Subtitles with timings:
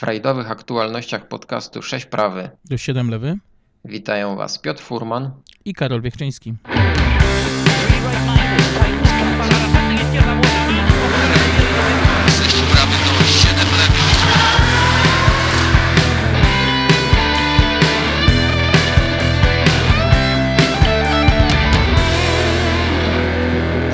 [0.00, 3.38] W rajdowych aktualnościach podcastu 6 prawy do 7 lewy
[3.84, 5.30] witają Was Piotr Furman
[5.64, 6.54] i Karol Wiechczyński.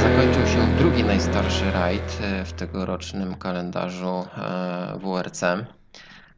[0.03, 5.43] Zakończył się drugi najstarszy rajd w tegorocznym kalendarzu e, WRC.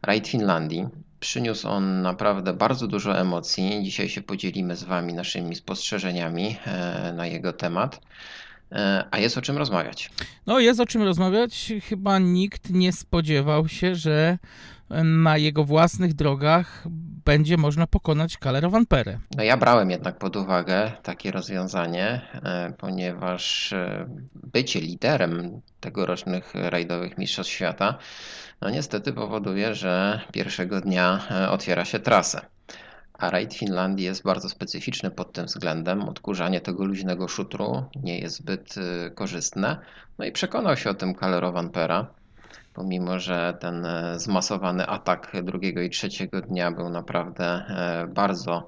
[0.02, 0.87] Rajd Finlandii.
[1.20, 3.80] Przyniósł on naprawdę bardzo dużo emocji.
[3.83, 8.01] Dzisiaj się podzielimy z Wami naszymi spostrzeżeniami e, na jego temat.
[9.11, 10.11] A jest o czym rozmawiać.
[10.47, 11.73] No, jest o czym rozmawiać.
[11.83, 14.38] Chyba nikt nie spodziewał się, że
[15.05, 16.85] na jego własnych drogach
[17.24, 19.19] będzie można pokonać Calero Pere.
[19.37, 27.19] No ja brałem jednak pod uwagę takie rozwiązanie, e, ponieważ e, bycie liderem tegorocznych rajdowych
[27.19, 27.99] Mistrzostw Świata
[28.60, 32.40] no niestety powoduje, że pierwszego dnia e, otwiera się trasę.
[33.12, 36.09] A rajd Finlandii jest bardzo specyficzny pod tym względem.
[36.09, 38.74] Odkurzanie tego luźnego szutru nie jest zbyt
[39.15, 39.78] korzystne.
[40.18, 42.06] No i przekonał się o tym Calero Pera
[42.78, 48.62] pomimo że ten e, zmasowany atak drugiego i trzeciego dnia był naprawdę e, bardzo e,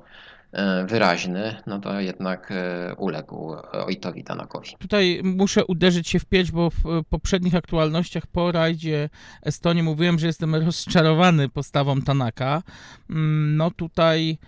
[0.87, 2.53] wyraźny, no to jednak
[2.97, 4.71] uległ Ojtowi Tanakowi.
[4.79, 9.09] Tutaj muszę uderzyć się w pierś, bo w poprzednich aktualnościach po rajdzie
[9.43, 12.63] Estonii mówiłem, że jestem rozczarowany postawą Tanaka.
[13.11, 14.39] Mm, no tutaj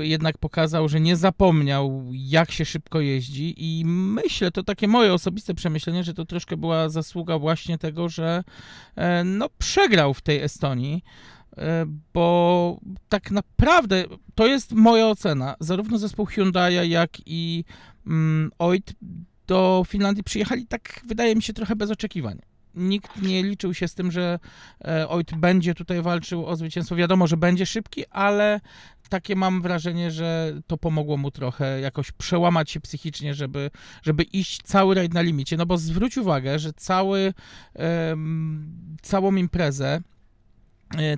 [0.00, 5.54] jednak pokazał, że nie zapomniał, jak się szybko jeździ, i myślę, to takie moje osobiste
[5.54, 8.44] przemyślenie, że to troszkę była zasługa właśnie tego, że
[8.96, 11.37] e, no, przegrał w tej Estonii e,
[12.14, 15.56] bo tak naprawdę to jest moja ocena.
[15.60, 17.64] Zarówno zespół Hyundai, jak i
[18.06, 18.94] mm, Oit
[19.46, 22.38] do Finlandii przyjechali tak, wydaje mi się, trochę bez oczekiwań
[22.78, 24.38] nikt nie liczył się z tym, że
[24.84, 26.96] e, Oit będzie tutaj walczył o zwycięstwo.
[26.96, 28.60] Wiadomo, że będzie szybki, ale
[29.08, 33.70] takie mam wrażenie, że to pomogło mu trochę jakoś przełamać się psychicznie, żeby,
[34.02, 35.56] żeby iść cały rajd na limicie.
[35.56, 37.34] No bo zwróć uwagę, że cały,
[39.02, 40.17] całą imprezę E,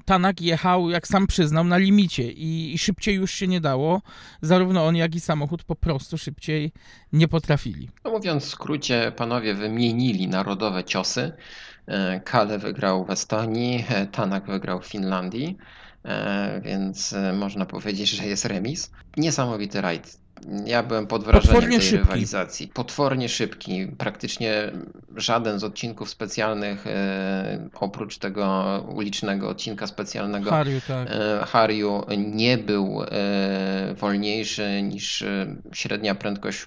[0.05, 4.03] Tanak jechał, jak sam przyznał, na limicie i, i, szybciej już się nie dało.
[4.43, 6.73] Zarówno on, jak i samochód po prostu szybciej
[7.13, 7.89] nie potrafili.
[8.05, 11.33] No mówiąc w skrócie, panowie wymienili narodowe ciosy.
[11.87, 15.57] E, Kale wygrał w Estonii, e, Tanak wygrał w Finlandii,
[16.63, 18.91] więc można powiedzieć, że jest remis.
[19.17, 20.20] Niesamowity rajd
[20.67, 22.05] ja byłem pod wrażeniem Potwornie tej szybki.
[22.05, 22.69] rywalizacji.
[22.69, 23.87] Potwornie szybki.
[23.99, 24.73] Praktycznie
[25.17, 28.65] żaden z odcinków specjalnych, e, oprócz tego
[28.95, 31.09] ulicznego odcinka specjalnego Hariu, tak.
[31.11, 35.25] e, Hariu nie był e, wolniejszy niż
[35.73, 36.67] średnia prędkość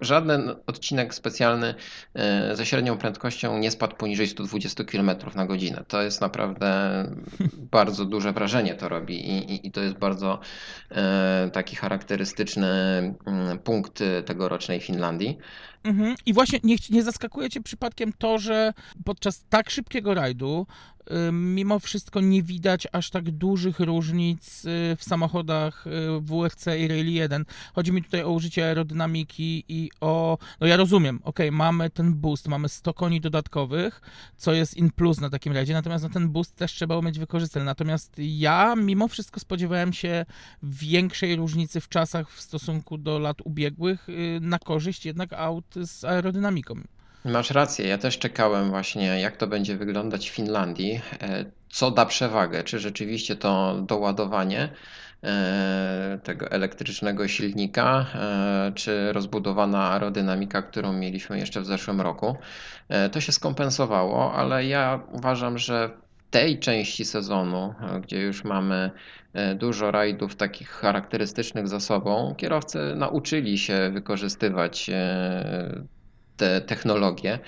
[0.00, 1.74] żaden odcinek specjalny
[2.14, 5.84] e, ze średnią prędkością nie spadł poniżej 120 km na godzinę.
[5.88, 7.04] To jest naprawdę
[7.78, 10.40] bardzo duże wrażenie to robi i, i, i to jest bardzo
[10.90, 12.66] e, taki charakterystyczny
[13.26, 15.38] mm, punkt tegorocznej Finlandii.
[15.84, 16.14] Mhm.
[16.26, 18.72] I właśnie nie, nie zaskakuje cię przypadkiem to, że
[19.04, 20.66] podczas tak szybkiego rajdu
[21.32, 27.10] mimo wszystko nie widać aż tak dużych różnic y, w samochodach y, WRC i Rally
[27.10, 27.44] 1.
[27.74, 30.38] Chodzi mi tutaj o użycie aerodynamiki i o...
[30.60, 34.00] No ja rozumiem, ok, mamy ten boost, mamy 100 koni dodatkowych,
[34.36, 37.64] co jest in plus na takim rajdzie, natomiast na ten boost też trzeba umieć wykorzystać.
[37.64, 40.26] Natomiast ja mimo wszystko spodziewałem się
[40.62, 46.04] większej różnicy w czasach w stosunku do lat ubiegłych y, na korzyść jednak aut z
[46.04, 46.74] aerodynamiką.
[47.24, 52.06] Masz rację, ja też czekałem właśnie, jak to będzie wyglądać w Finlandii, e, co da
[52.06, 54.68] przewagę, czy rzeczywiście to doładowanie
[55.22, 62.36] e, tego elektrycznego silnika, e, czy rozbudowana aerodynamika, którą mieliśmy jeszcze w zeszłym roku.
[63.12, 68.90] To się skompensowało, ale ja uważam, że w tej części sezonu, gdzie już mamy
[69.56, 74.90] dużo rajdów takich charakterystycznych za sobą, kierowcy nauczyli się wykorzystywać
[76.36, 77.38] te technologie.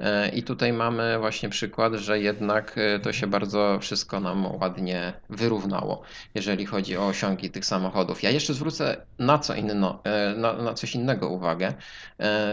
[0.00, 5.12] E, I tutaj mamy właśnie przykład, że jednak e, to się bardzo wszystko nam ładnie
[5.30, 6.02] wyrównało,
[6.34, 8.22] jeżeli chodzi o osiągi tych samochodów.
[8.22, 11.74] Ja jeszcze zwrócę na co inno, e, na, na coś innego uwagę,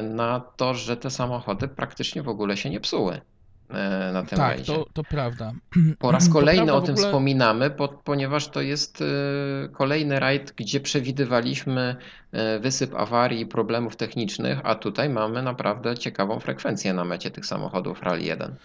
[0.03, 3.21] na to, że te samochody praktycznie w ogóle się nie psuły.
[3.69, 4.73] E, na tym tak, rajdzie.
[4.73, 5.53] To, to prawda.
[5.99, 7.07] Po raz kolejny o tym ogóle...
[7.07, 11.95] wspominamy, bo, ponieważ to jest e, kolejny rajd, gdzie przewidywaliśmy
[12.31, 17.45] e, wysyp awarii i problemów technicznych, a tutaj mamy naprawdę ciekawą frekwencję na mecie tych
[17.45, 18.55] samochodów Rally 1.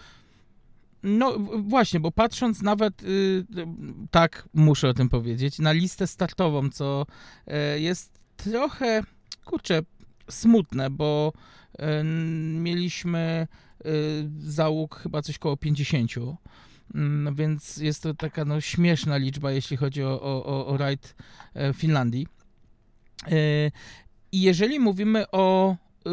[1.03, 3.45] No właśnie, bo patrząc nawet, y,
[4.11, 7.05] tak muszę o tym powiedzieć, na listę startową, co
[7.75, 9.03] jest trochę,
[9.45, 9.79] kurczę,
[10.29, 11.33] smutne, bo
[12.53, 13.47] mieliśmy
[14.39, 16.11] załóg chyba coś koło 50.
[16.93, 21.15] Mm, więc jest to taka no, śmieszna liczba, jeśli chodzi o, o, o, rajd
[21.53, 22.27] e, Finlandii.
[23.27, 23.37] E,
[24.31, 26.09] I jeżeli mówimy o e,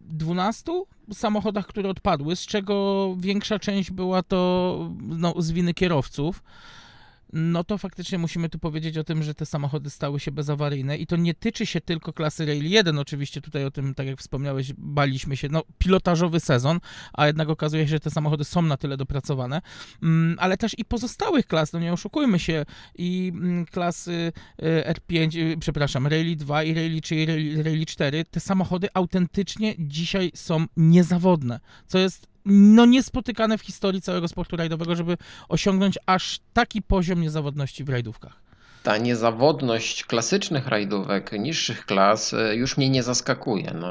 [0.00, 0.72] 12
[1.12, 6.42] samochodach, które odpadły, z czego większa część była to no, z winy kierowców,
[7.32, 11.06] no to faktycznie musimy tu powiedzieć o tym, że te samochody stały się bezawaryjne i
[11.06, 14.72] to nie tyczy się tylko klasy Rail 1, oczywiście tutaj o tym, tak jak wspomniałeś,
[14.78, 16.80] baliśmy się, no pilotażowy sezon,
[17.12, 19.62] a jednak okazuje się, że te samochody są na tyle dopracowane,
[20.02, 22.64] mm, ale też i pozostałych klas, no nie oszukujmy się,
[22.94, 24.32] i mm, klasy
[24.62, 29.74] y, R5, y, przepraszam, Rally 2 i Rally 3 i Rally 4, te samochody autentycznie
[29.78, 35.16] dzisiaj są niezawodne, co jest no niespotykane w historii całego sportu rajdowego, żeby
[35.48, 38.42] osiągnąć aż taki poziom niezawodności w rajdówkach.
[38.82, 43.72] Ta niezawodność klasycznych rajdówek niższych klas e, już mnie nie zaskakuje.
[43.74, 43.88] No,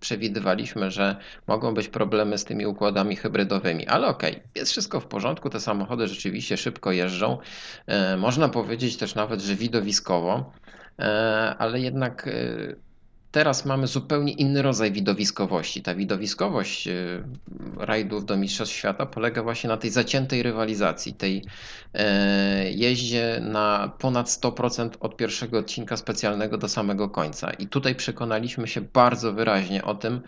[0.00, 1.16] przewidywaliśmy, że
[1.46, 5.50] mogą być problemy z tymi układami hybrydowymi, ale okej, jest wszystko w porządku.
[5.50, 7.38] Te samochody rzeczywiście szybko jeżdżą.
[7.86, 10.52] E, Można powiedzieć też nawet, że widowiskowo,
[10.98, 12.28] e, ale jednak
[13.30, 15.82] teraz mamy zupełnie inny rodzaj widowiskowości.
[15.82, 16.92] Ta widowiskowość e,
[17.76, 21.44] rajdów do Mistrzostw Świata polega właśnie na tej zaciętej rywalizacji, tej
[21.94, 27.50] e, jeździe na ponad 100% od pierwszego odcinka specjalnego do samego końca.
[27.50, 30.20] I tutaj przekonaliśmy się bardzo wyraźnie o tym,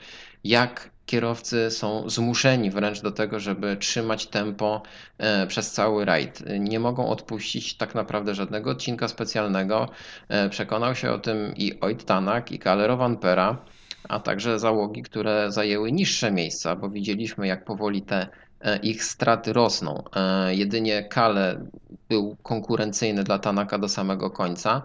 [0.45, 4.83] jak kierowcy są zmuszeni wręcz do tego, żeby trzymać tempo
[5.19, 6.43] e, przez cały rajd.
[6.59, 9.89] Nie mogą odpuścić tak naprawdę żadnego odcinka specjalnego.
[10.29, 13.65] E, Przekonał się o tym i Oit Tanak, i Kalle Rovanpera,
[14.09, 18.27] a także załogi, które zajęły niższe miejsca, bo widzieliśmy, jak powoli te
[18.61, 20.05] e, ich straty rosną.
[20.49, 21.67] Jedynie Kale
[22.09, 24.83] był konkurencyjny dla Tanaka do samego końca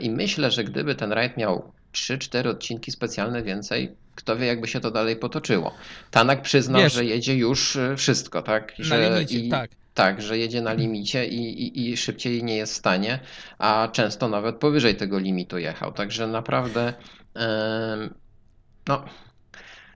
[0.00, 1.72] i myślę, że gdyby ten rajd miał
[2.02, 5.74] 3-4 odcinki specjalne więcej, kto wie, jakby się to dalej potoczyło.
[6.10, 8.78] Tanak przyznał, Wiesz- że jedzie już e, wszystko, tak?
[8.78, 9.70] Na Że limicie, i- tak.
[9.94, 13.18] tak, że jedzie na limicie i, i, i szybciej nie jest w stanie,
[13.58, 15.92] a często nawet powyżej tego limitu jechał.
[15.92, 16.94] Także naprawdę
[17.34, 18.14] em,
[18.88, 19.04] no,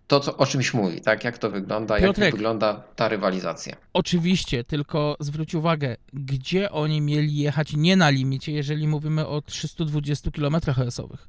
[0.07, 1.25] to, co, o czymś mówi, tak?
[1.25, 2.33] Jak to wygląda, jak Piotrek.
[2.35, 3.77] wygląda ta rywalizacja.
[3.93, 10.31] Oczywiście, tylko zwróć uwagę, gdzie oni mieli jechać nie na limicie, jeżeli mówimy o 320
[10.31, 11.29] km HS-owych.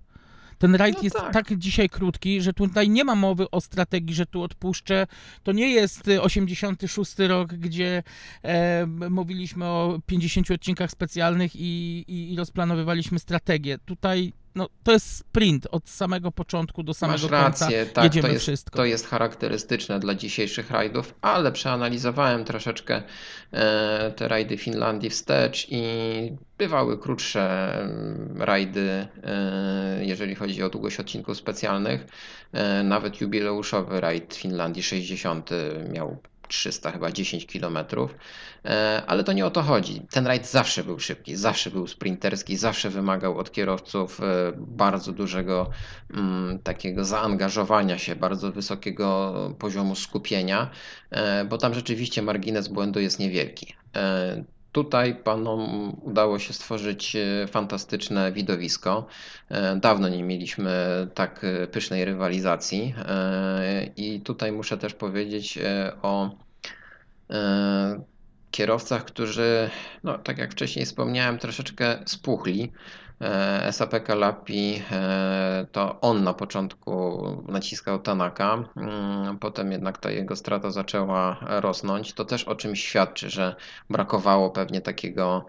[0.63, 1.33] Ten rajd No jest tak.
[1.33, 1.57] tak.
[1.57, 5.07] dzisiaj krótki, że tutaj nie ma mowy o strategii, że tu odpuszczę.
[5.43, 8.03] To nie jest y, 86 rok, gdzie
[8.43, 13.77] e, mówiliśmy o 50 odcinkach specjalnych i, i, i rozplanowywaliśmy strategię.
[13.85, 17.43] Tutaj no, to jest sprint od samego początku do samego Masz końca.
[17.65, 18.77] rację, tak, jedziemy to jest, wszystko.
[18.77, 23.03] to jest charakterystyczne dla dzisiejszych rajdów, ale przeanalizowałem troszeczkę
[23.51, 25.83] e, te rajdy Finlandii wstecz i
[26.57, 32.05] bywały krótsze em, rajdy, e, jeżeli chodzi o długość odcinków specjalnych.
[32.53, 35.49] E, Nawet jubileuszowy rajd Finlandii 60
[35.93, 36.17] miał
[36.47, 38.15] 300 chyba 10 kilometrów,
[38.65, 40.01] E, ale to nie o to chodzi.
[40.11, 44.23] Ten rajd zawsze był szybki, zawsze był sprinterski, zawsze wymagał od kierowców e,
[44.57, 45.69] bardzo dużego
[46.13, 50.69] mm, takiego zaangażowania się, bardzo wysokiego poziomu skupienia,
[51.11, 53.75] e, bo tam rzeczywiście margines błędu jest niewielki.
[54.73, 59.05] Tutaj panom udało się stworzyć e, fantastyczne widowisko.
[59.49, 60.71] E, Dawno nie mieliśmy
[61.13, 62.95] tak e, pysznej rywalizacji.
[63.97, 65.59] I tutaj muszę też powiedzieć
[66.01, 66.29] o
[68.53, 69.69] kierowcach, którzy,
[70.03, 72.71] no, tak jak wcześniej wspomniałem, troszeczkę spuchli.
[73.21, 80.35] E, SAP Kalapi e, to on na początku naciskał Tanaka, mm, potem jednak ta jego
[80.35, 82.13] strata zaczęła rosnąć.
[82.13, 83.55] To też o czymś świadczy, że
[83.89, 85.45] brakowało pewnie takiego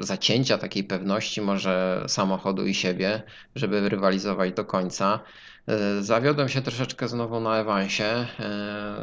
[0.00, 3.22] zacięcia, takiej pewności może samochodu i siebie,
[3.54, 5.20] żeby rywalizować do końca.
[5.66, 8.04] E, Zawiodłem się troszeczkę znowu na Evansie.
[8.04, 8.26] E,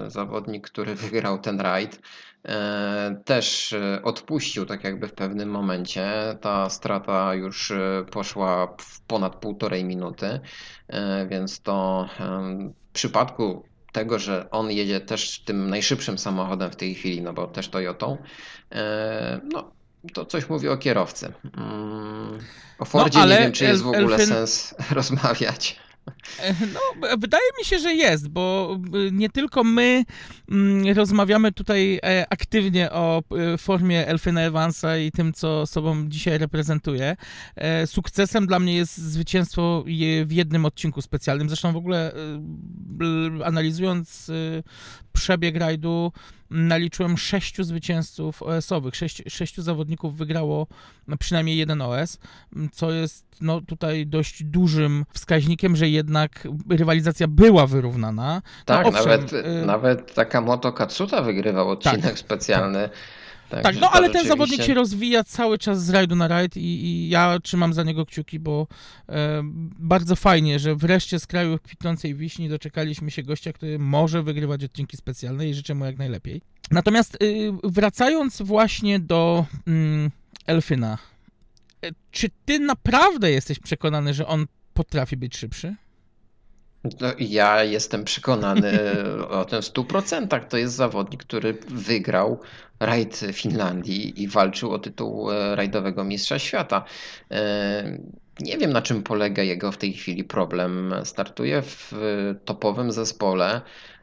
[0.07, 2.01] Zawodnik, który wygrał ten rajd,
[2.45, 6.37] e, też e, odpuścił tak jakby w pewnym momencie.
[6.41, 10.39] Ta strata już e, poszła w ponad półtorej minuty,
[10.87, 12.09] e, więc to
[12.89, 17.47] w przypadku tego, że on jedzie też tym najszybszym samochodem w tej chwili, no bo
[17.47, 18.17] też Toyotą,
[18.71, 19.76] e, no
[20.13, 21.33] to coś mówi o kierowcy.
[21.57, 22.37] Mm,
[22.79, 25.75] O Fordzie nie ale wiem, czy jest w ogóle sens rozmawiać.
[26.39, 26.79] E, No,
[27.17, 30.03] wydaje mi się, że jest, bo e, nie tylko my
[30.51, 33.23] mm, rozmawiamy tutaj e, aktywnie o
[33.53, 37.15] e, formie Elfina Evansa i tym, co sobą dzisiaj reprezentuje.
[37.55, 39.83] E, Sukcesem dla mnie jest zwycięstwo
[40.25, 41.49] w jednym odcinku specjalnym.
[41.49, 42.11] Zresztą w ogóle
[42.97, 44.31] bl- analizując
[45.17, 46.11] przebieg rajdu
[46.49, 48.95] naliczyłem sześciu zwycięzców OS-owych.
[48.95, 50.67] Sześć, sześciu zawodników wygrało
[51.19, 52.17] przynajmniej jeden OS,
[52.71, 58.41] co jest no, tutaj dość dużym wskaźnikiem, że jednak rywalizacja była wyrównana.
[58.65, 62.89] Tak, no, owszem, nawet, y- nawet taka Moto Katsuta wygrywał odcinek Tak, specjalny.
[62.89, 62.97] Tak,
[63.49, 66.85] Także no to ale ten zawodnik się rozwija cały czas z rajdu na rajd i,
[66.85, 68.67] i ja trzymam za niego kciuki, bo
[69.09, 69.41] e,
[69.79, 74.97] bardzo fajnie, że wreszcie z kraju kwitnącej wiśni doczekaliśmy się gościa, który może wygrywać odcinki
[74.97, 76.41] specjalne i życzę mu jak najlepiej.
[76.71, 80.11] Natomiast y, wracając właśnie do mm,
[80.45, 80.97] Elfyna,
[81.85, 85.75] e, czy ty naprawdę jesteś przekonany, że on potrafi być szybszy?
[86.83, 88.71] No, ja jestem przekonany
[89.29, 90.45] o tym w 100%.
[90.47, 92.39] To jest zawodnik, który wygrał
[92.79, 96.85] rajd Finlandii i walczył o tytuł e, rajdowego mistrza świata.
[97.31, 97.99] E,
[98.39, 100.93] Nie wiem na czym polega jego w tej chwili problem.
[101.03, 101.93] Startuje w
[102.45, 103.61] topowym zespole.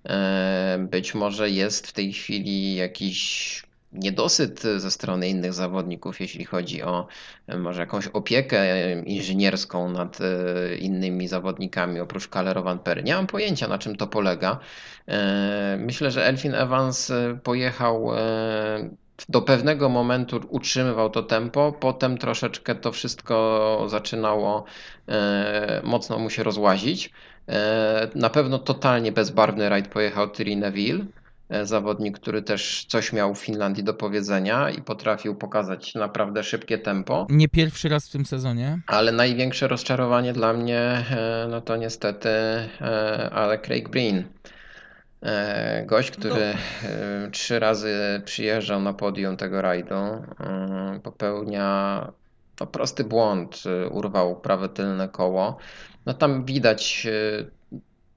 [0.08, 3.62] E, Być może jest w tej chwili jakiś
[3.94, 7.06] niedosyt ze strony innych zawodników, jeśli chodzi o
[7.46, 13.02] e, może jakąś opiekę e, inżynierską nad e, innymi zawodnikami oprócz Calero Van Perry.
[13.02, 14.58] Nie mam pojęcia na czym to polega.
[15.78, 18.10] Myślę, że Elfin Evans pojechał
[19.28, 24.64] do pewnego momentu utrzymywał to tempo, potem troszeczkę to wszystko zaczynało
[25.82, 27.10] mocno mu się rozłazić.
[28.14, 31.04] Na pewno totalnie bezbarwny rajd pojechał Thierry Neville,
[31.62, 37.26] zawodnik, który też coś miał w Finlandii do powiedzenia i potrafił pokazać naprawdę szybkie tempo.
[37.30, 38.78] Nie pierwszy raz w tym sezonie.
[38.86, 44.24] Ale największe rozczarowanie dla mnie, e, no to niestety, e, ale Craig Breen.
[45.22, 46.54] E, Gość, który e,
[47.32, 52.08] trzy razy przyjeżdżał na podium tego rajdu, e, popełnia
[52.60, 55.56] no, prosty błąd, e, urwał prawe tylne koło.
[56.06, 57.44] No tam widać e,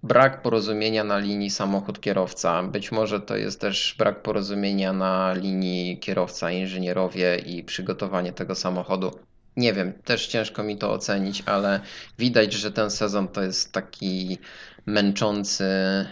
[0.03, 2.71] brak porozumienia na linii samochód-kierowca.
[2.71, 9.11] Być może to jest też brak porozumienia na linii kierowca-inżynierowie i przygotowanie tego samochodu.
[9.57, 11.79] Nie wiem, też ciężko mi to ocenić, ale
[12.19, 14.37] widać, że ten sezon to jest taki
[14.85, 16.05] męczący e,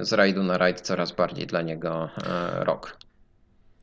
[0.00, 2.96] z rajdu na rajd coraz bardziej dla niego e, rok.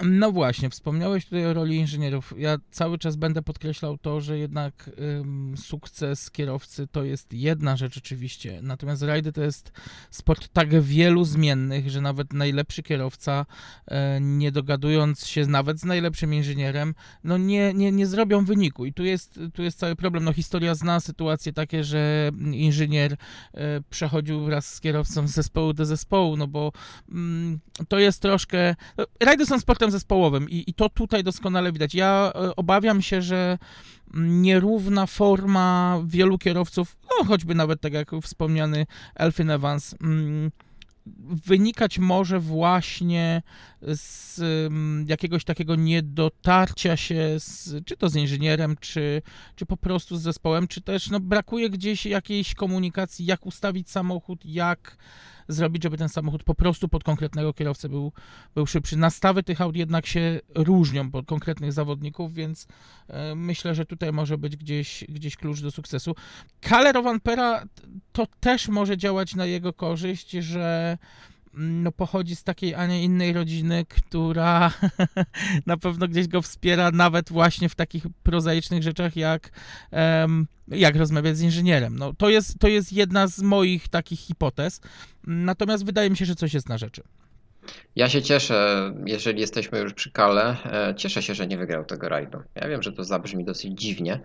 [0.04, 2.34] No właśnie, wspomniałeś tutaj o roli inżynierów.
[2.38, 4.90] Ja cały czas będę podkreślał to, że jednak
[5.20, 9.72] ym, sukces kierowcy to jest jedna rzecz oczywiście, natomiast rajdy to jest
[10.12, 13.46] sport tak wielu zmiennych, że nawet najlepszy kierowca,
[13.88, 18.94] e, nie dogadując się nawet z najlepszym inżynierem, no nie, nie, nie zrobią wyniku i
[18.94, 20.24] tu jest, tu jest cały problem.
[20.24, 23.18] No historia zna sytuacje takie, że inżynier e,
[23.90, 26.72] przechodził wraz z kierowcą z zespołu do zespołu, no bo
[27.12, 28.76] mm, to jest troszkę...
[28.98, 31.96] no, Rajdy są sportem zespołowym i, i to tutaj doskonale widać.
[31.96, 33.58] Ja e, obawiam się, że
[34.14, 40.52] nierówna forma wielu kierowców, no choćby nawet tak jak wspomniany Elfin Evans, mm,
[41.46, 43.42] wynikać może właśnie
[43.82, 49.22] z mm, jakiegoś takiego niedotarcia się z, czy to z inżynierem, czy,
[49.56, 54.46] czy po prostu z zespołem, czy też no, brakuje gdzieś jakiejś komunikacji, jak ustawić samochód,
[54.46, 54.98] jak
[55.48, 58.12] zrobić, żeby ten samochód po prostu pod konkretnego kierowcę był,
[58.56, 58.98] był szybszy.
[58.98, 62.68] Nastawy tych aut jednak się różnią pod konkretnych zawodników, więc
[63.08, 66.16] e, myślę, że tutaj może być gdzieś, gdzieś klucz do sukcesu.
[67.04, 67.64] Van Pera
[68.12, 70.98] to też może działać na jego korzyść, że
[71.58, 74.72] no, pochodzi z takiej, a nie innej rodziny, która
[75.66, 79.50] na pewno gdzieś go wspiera, nawet właśnie w takich prozaicznych rzeczach, jak,
[80.68, 81.98] jak rozmawiać z inżynierem.
[81.98, 84.82] No, to, jest, to jest jedna z moich takich hipotez,
[85.28, 87.04] natomiast wydaje mi się, że coś jest na rzeczy.
[87.96, 92.10] Ja się cieszę, jeżeli jesteśmy już przy Kale, e, cieszę się, że nie wygrał tego
[92.10, 92.38] rajdu.
[92.56, 94.20] Ja wiem, że to zabrzmi dosyć dziwnie.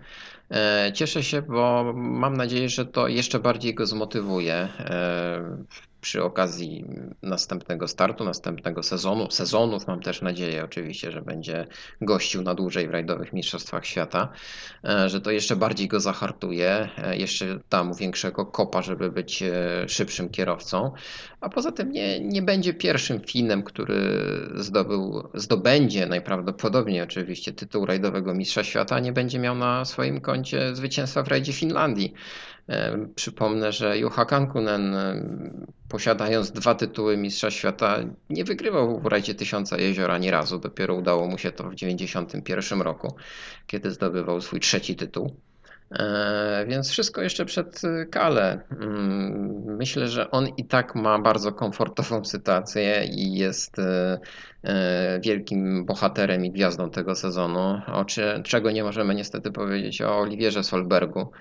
[0.51, 5.57] E, Cieszę się, bo mam nadzieję, że to jeszcze bardziej go zmotywuje e,
[6.03, 6.85] przy okazji
[7.21, 9.31] następnego startu, następnego sezonu.
[9.31, 11.67] Sezonów mam też nadzieję oczywiście, że będzie
[12.01, 14.29] gościł na dłużej w rajdowych mistrzostwach świata,
[14.83, 19.43] e, że to jeszcze bardziej go zahartuje, e, jeszcze da mu większego kopa, żeby być
[19.43, 19.49] e,
[19.87, 20.91] szybszym kierowcą.
[21.41, 23.95] A poza tym nie, nie będzie pierwszym Finem, który
[24.55, 31.23] zdobył, zdobędzie najprawdopodobniej oczywiście tytuł rajdowego mistrza świata, nie będzie miał na swoim koncie zwycięstwa
[31.23, 32.13] w rajdzie Finlandii.
[32.69, 35.23] E, Przypomnę, że Juha Kankunen, e,
[35.89, 37.97] posiadając dwa tytuły mistrza świata,
[38.29, 40.59] nie wygrywał w rajdzie Tysiąca Jezior ani razu.
[40.59, 43.15] Dopiero udało mu się to w 1991 roku,
[43.67, 45.35] kiedy zdobywał swój trzeci tytuł.
[45.91, 48.61] E, Więc wszystko jeszcze przed Kale.
[48.81, 53.75] Mm, Myślę, że on i tak ma bardzo komfortową sytuację i jest
[55.21, 58.05] wielkim bohaterem i gwiazdą tego sezonu, o
[58.43, 61.31] czego nie możemy niestety powiedzieć o Oliwierze Solbergu,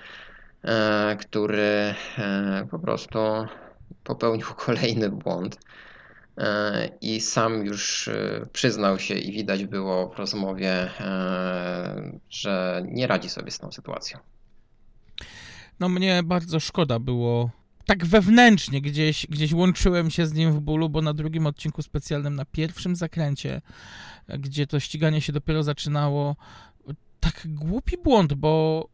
[1.19, 3.19] który e, po prostu
[4.05, 5.59] popełnił kolejny błąd.
[6.39, 13.07] e, i sam już e, przyznał się i widać było w rozmowie, e, że nie
[13.07, 14.19] radzi sobie z tą sytuacją.
[15.81, 17.51] No mnie bardzo szkoda było.
[17.87, 22.35] Tak wewnętrznie gdzieś, gdzieś łączyłem się z nim w bólu, bo na drugim odcinku specjalnym,
[22.35, 23.61] na pierwszym zakręcie,
[24.29, 26.37] gdzie to ściganie się dopiero zaczynało,
[27.21, 28.89] tak głupi błąd, bo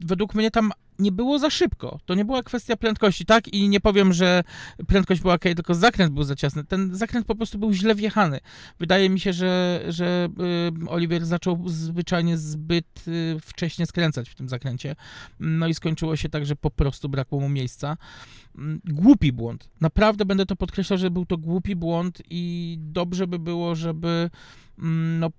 [0.00, 1.98] według mnie tam nie było za szybko.
[2.04, 3.48] To nie była kwestia prędkości, tak?
[3.48, 4.42] I nie powiem, że
[4.86, 6.64] prędkość była ok, tylko zakręt był za ciasny.
[6.64, 8.40] Ten zakręt po prostu był źle wjechany.
[8.78, 10.28] Wydaje mi się, że, że
[10.86, 14.96] y, Oliver zaczął zwyczajnie zbyt y, wcześnie skręcać w tym zakręcie.
[15.40, 17.96] No i skończyło się tak, że po prostu brakło mu miejsca.
[18.58, 19.68] Mm, głupi błąd.
[19.80, 24.30] Naprawdę będę to podkreślał, że był to głupi błąd i dobrze by było, żeby
[24.78, 25.30] mm, no,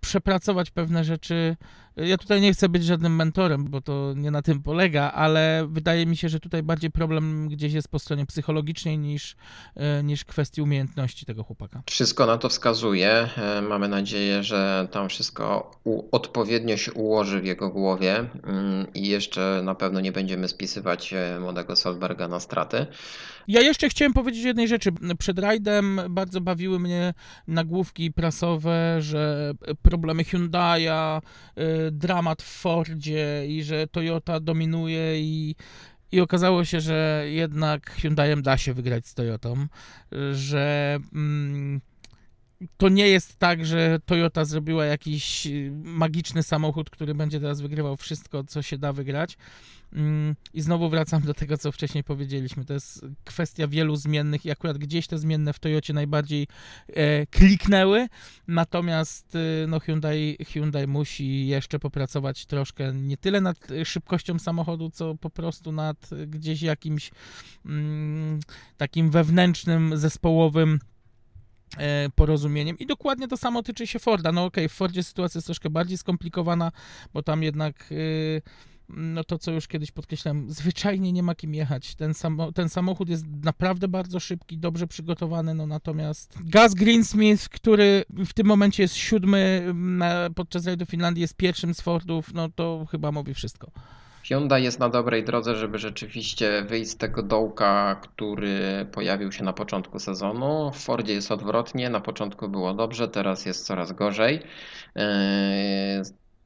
[0.00, 1.56] przepracować pewne rzeczy.
[1.96, 6.06] Ja tutaj nie chcę być żadnym mentorem, bo to nie na tym polega, ale wydaje
[6.06, 9.36] mi się, że tutaj bardziej problem gdzieś jest po stronie psychologicznej niż,
[9.76, 11.82] e, niż kwestii umiejętności tego chłopaka.
[11.90, 13.28] Wszystko na to wskazuje.
[13.36, 15.70] E, mamy nadzieję, że tam wszystko
[16.12, 21.40] odpowiednio się ułoży w jego głowie mm, i jeszcze na pewno nie będziemy spisywać e,
[21.40, 22.86] młodego Solberga na straty.
[23.48, 24.90] Ja jeszcze chciałem powiedzieć jednej rzeczy.
[25.18, 27.14] Przed rajdem bardzo bawiły mnie
[27.48, 31.20] nagłówki prasowe, że problemy Hyundai'a,
[31.92, 35.54] dramat w Fordzie i że Toyota dominuje i
[36.12, 39.66] i okazało się, że jednak Hyundaiem da się wygrać z Toyotą,
[40.32, 41.80] że mm,
[42.76, 48.44] to nie jest tak, że Toyota zrobiła jakiś magiczny samochód, który będzie teraz wygrywał wszystko,
[48.44, 49.36] co się da wygrać.
[49.92, 52.64] Mm, I znowu wracam do tego, co wcześniej powiedzieliśmy.
[52.64, 56.46] To jest kwestia wielu zmiennych i akurat gdzieś te zmienne w Toyocie najbardziej
[56.88, 58.06] e, kliknęły.
[58.48, 65.14] Natomiast e, no Hyundai, Hyundai musi jeszcze popracować troszkę nie tyle nad szybkością samochodu, co
[65.14, 67.10] po prostu nad gdzieś jakimś
[67.66, 68.40] mm,
[68.76, 70.78] takim wewnętrznym, zespołowym
[72.14, 74.32] porozumieniem i dokładnie to samo tyczy się Forda.
[74.32, 76.72] No okej, okay, w Fordzie sytuacja jest troszkę bardziej skomplikowana,
[77.14, 78.42] bo tam jednak yy,
[78.88, 81.94] no to co już kiedyś podkreślałem, zwyczajnie nie ma kim jechać.
[81.94, 88.04] Ten, samo, ten samochód jest naprawdę bardzo szybki, dobrze przygotowany, no natomiast Gaz Greensmith, który
[88.10, 92.86] w tym momencie jest siódmy na, podczas rajdu Finlandii, jest pierwszym z Fordów, no to
[92.90, 93.70] chyba mówi wszystko.
[94.24, 99.52] Hyundai jest na dobrej drodze, żeby rzeczywiście wyjść z tego dołka, który pojawił się na
[99.52, 100.70] początku sezonu.
[100.70, 104.42] W Fordzie jest odwrotnie, na początku było dobrze, teraz jest coraz gorzej.
[104.96, 105.02] Yy,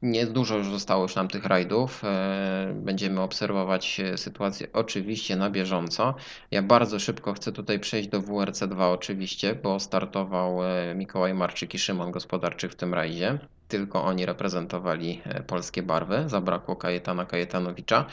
[0.02, 2.04] nie dużo już zostało już nam tych rajdów.
[2.04, 6.14] E, będziemy obserwować sytuację oczywiście na bieżąco.
[6.50, 11.78] Ja bardzo szybko chcę tutaj przejść do WRC2 oczywiście, bo startował e, Mikołaj Marczyk i
[11.78, 13.38] Szymon Gospodarczyk w tym rajdzie.
[13.68, 16.24] Tylko oni reprezentowali e, polskie barwy.
[16.26, 18.04] Zabrakło Kajetana Kajetanowicza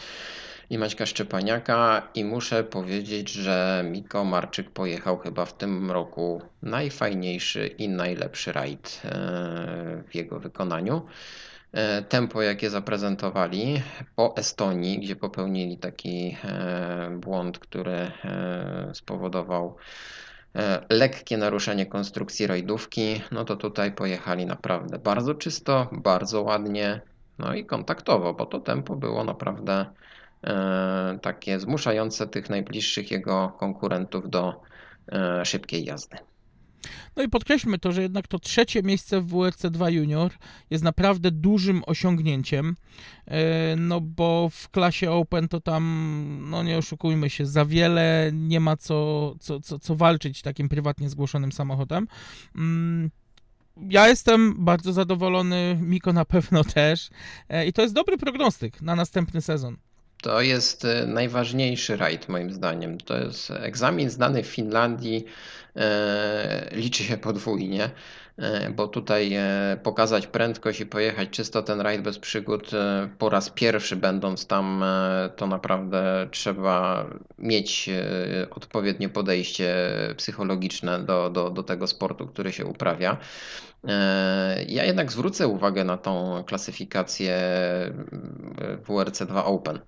[0.70, 7.68] i Maćka Szczepaniaka i muszę powiedzieć, że Miko Marczyk pojechał chyba w tym roku najfajniejszy
[7.68, 9.02] i najlepszy rajd
[10.10, 11.02] w jego wykonaniu.
[11.76, 13.82] E, tempo, jakie zaprezentowali
[14.16, 18.12] po Estonii, gdzie popełnili taki e, błąd, który e,
[18.94, 19.76] spowodował
[20.90, 27.02] lekkie naruszenie konstrukcji rajdówki, no to tutaj pojechali naprawdę bardzo czysto, bardzo ładnie,
[27.40, 29.86] no i kontaktowo, bo to tempo było naprawdę
[31.22, 34.62] takie zmuszające tych najbliższych jego konkurentów do
[35.44, 36.18] szybkiej jazdy.
[37.16, 40.32] No i podkreślmy to, że jednak to trzecie miejsce w WRC 2 Junior
[40.70, 42.76] jest naprawdę dużym osiągnięciem,
[43.26, 48.60] e, no bo w klasie Open to tam, no nie oszukujmy się, za wiele nie
[48.60, 52.08] ma co, co, co, co walczyć takim prywatnie zgłoszonym samochodem.
[52.56, 53.12] Mm,
[53.90, 57.10] ja jestem bardzo zadowolony, Miko na pewno też
[57.50, 59.78] e, i to jest dobry prognostyk na następny sezon.
[60.22, 62.98] To jest e, najważniejszy rajd moim zdaniem.
[62.98, 65.26] To jest egzamin zdany w Finlandii,
[65.76, 67.90] e, liczy się podwójnie,
[68.38, 69.38] e, bo tutaj
[69.84, 72.72] pokazać prędkość i pojechać czysto ten rajd bez przygód
[73.18, 74.84] po raz pierwszy będąc tam,
[75.36, 77.06] to naprawdę trzeba
[77.38, 77.90] mieć
[78.50, 79.76] odpowiednie podejście
[80.18, 83.18] psychologiczne do, do, do tego sportu, który się uprawia.
[84.68, 87.38] Ja jednak zwrócę uwagę na tą klasyfikację
[88.88, 89.80] WRC2 Open.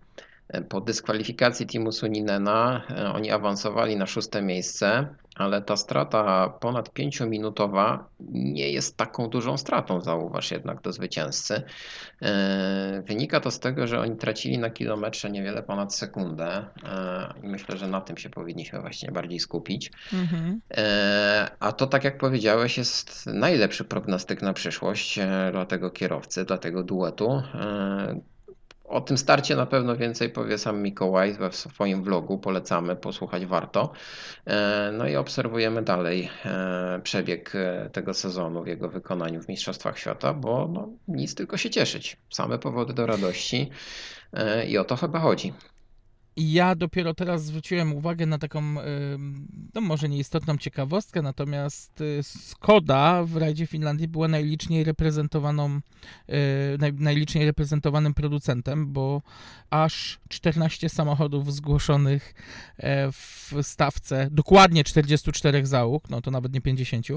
[0.69, 8.09] Po dyskwalifikacji Timu Suninena e, oni awansowali na szóste miejsce, ale ta strata ponad pięciominutowa
[8.29, 11.61] nie jest taką dużą stratą, zauważ jednak do zwycięzcy.
[12.21, 17.47] E, wynika to z tego, że oni tracili na kilometrze niewiele ponad sekundę e, i
[17.47, 19.91] myślę, że na tym się powinniśmy właśnie bardziej skupić.
[20.13, 20.61] Mhm.
[21.59, 25.19] A to, tak jak powiedziałeś, jest najlepszy prognostyk na przyszłość
[25.51, 27.41] dla tego kierowcy, dla tego duetu
[28.87, 32.37] O tym starcie na pewno więcej powie sam Mikołaj we swoim vlogu.
[32.37, 33.91] Polecamy, posłuchać warto.
[34.45, 39.99] E, no i obserwujemy dalej e, przebieg e, tego sezonu w jego wykonaniu w Mistrzostwach
[39.99, 42.17] Świata, bo no, nic tylko się cieszyć.
[42.29, 43.69] Same powody do radości
[44.67, 45.53] i o to chyba chodzi.
[46.37, 48.61] Ja dopiero teraz zwróciłem uwagę na taką,
[49.73, 55.79] no może nieistotną ciekawostkę, natomiast y, Skoda w rajdzie Finlandii była najliczniej reprezentowaną,
[56.29, 59.21] y, najliczniej reprezentowanym producentem, bo
[59.69, 62.33] aż 14 samochodów zgłoszonych
[62.77, 67.07] e, w stawce, dokładnie 44 załóg, no to nawet nie 50,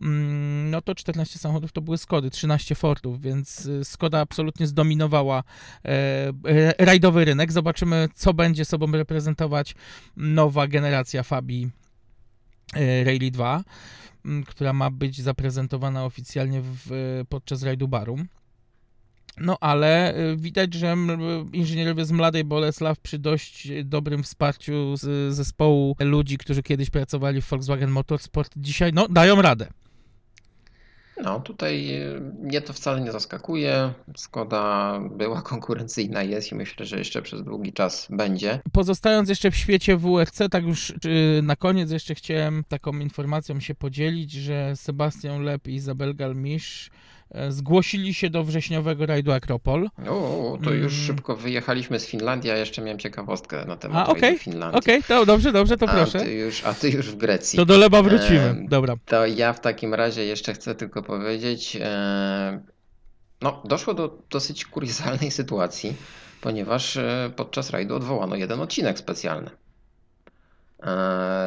[0.00, 5.42] mm, no to 14 samochodów to były Skody, 13 Fordów, więc y, Skoda absolutnie zdominowała
[5.84, 7.52] e, rajdowy rynek.
[7.52, 9.74] Zobaczymy, co będzie będzie sobą reprezentować
[10.16, 11.70] nowa generacja Fabii
[12.74, 13.64] e, Rally 2,
[14.46, 18.28] która ma być zaprezentowana oficjalnie w, podczas rajdu Barum.
[19.38, 20.96] No ale e, widać, że
[21.52, 27.48] inżynierowie z Mladej Bolesław przy dość dobrym wsparciu z zespołu ludzi, którzy kiedyś pracowali w
[27.48, 29.68] Volkswagen Motorsport, dzisiaj no, dają radę.
[31.22, 33.92] No, tutaj e, mnie to wcale nie zaskakuje.
[34.16, 38.60] Skoda była konkurencyjna, jest i myślę, że jeszcze przez długi czas będzie.
[38.72, 40.92] Pozostając jeszcze w świecie WRC, tak już
[41.42, 46.90] na koniec jeszcze chciałem taką informacją się podzielić, że Sebastian Lep i Izabel Galmisz
[47.48, 49.88] zgłosili się do wrześniowego rajdu Akropol.
[50.08, 51.06] O, to już mm.
[51.06, 54.38] szybko wyjechaliśmy z Finlandii, a jeszcze miałem ciekawostkę na temat a, okay.
[54.38, 54.78] Finlandii.
[54.78, 56.18] Okej, okay, to dobrze, dobrze, to proszę.
[56.18, 57.56] A ty, już, a ty już w Grecji.
[57.56, 58.96] To do Leba wrócimy, e, dobra.
[59.04, 62.60] To ja w takim razie jeszcze chcę tylko powiedzieć, e,
[63.42, 65.96] no doszło do dosyć kuriozalnej sytuacji,
[66.40, 69.50] ponieważ e, podczas rajdu odwołano jeden odcinek specjalny.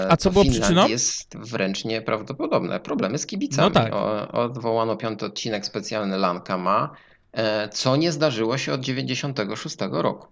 [0.09, 0.87] A co było przyczyną?
[0.87, 2.79] jest wręcz nieprawdopodobne.
[2.79, 3.67] Problemy z kibicami.
[3.67, 3.93] No tak.
[3.93, 6.89] O, odwołano piąty odcinek specjalny Lankama,
[7.31, 10.27] e, co nie zdarzyło się od 96 roku.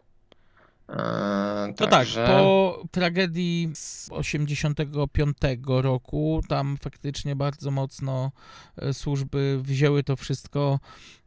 [0.90, 8.32] E, no tak, po tragedii z 85 roku tam faktycznie bardzo mocno
[8.78, 10.80] e, służby wzięły to wszystko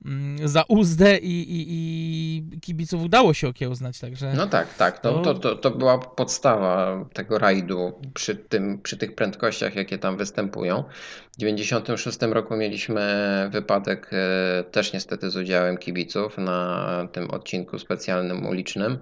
[0.05, 4.33] mm, za uzdę i, i, i kibiców udało się okiełznać, także...
[4.35, 9.14] No tak, tak, to, to, to, to była podstawa tego rajdu przy, tym, przy tych
[9.14, 10.85] prędkościach, jakie tam występują.
[11.38, 13.03] W 96 roku mieliśmy
[13.53, 18.98] wypadek e, też niestety z udziałem kibiców na tym odcinku specjalnym ulicznym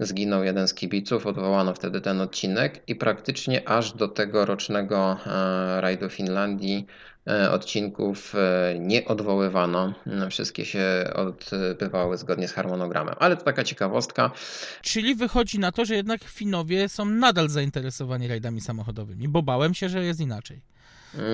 [0.00, 5.80] zginął jeden z kibiców, odwołano wtedy ten odcinek i praktycznie aż do tego rocznego e,
[5.80, 6.86] rajdu Finlandii
[7.26, 8.34] e, odcinków
[8.78, 9.94] nie odwoływano.
[10.30, 13.14] Wszystkie się odbywały zgodnie z harmonogramem.
[13.18, 14.30] Ale to taka ciekawostka.
[14.82, 19.88] Czyli wychodzi na to, że jednak Finowie są nadal zainteresowani rajdami samochodowymi, bo bałem się,
[19.88, 20.73] że jest inaczej.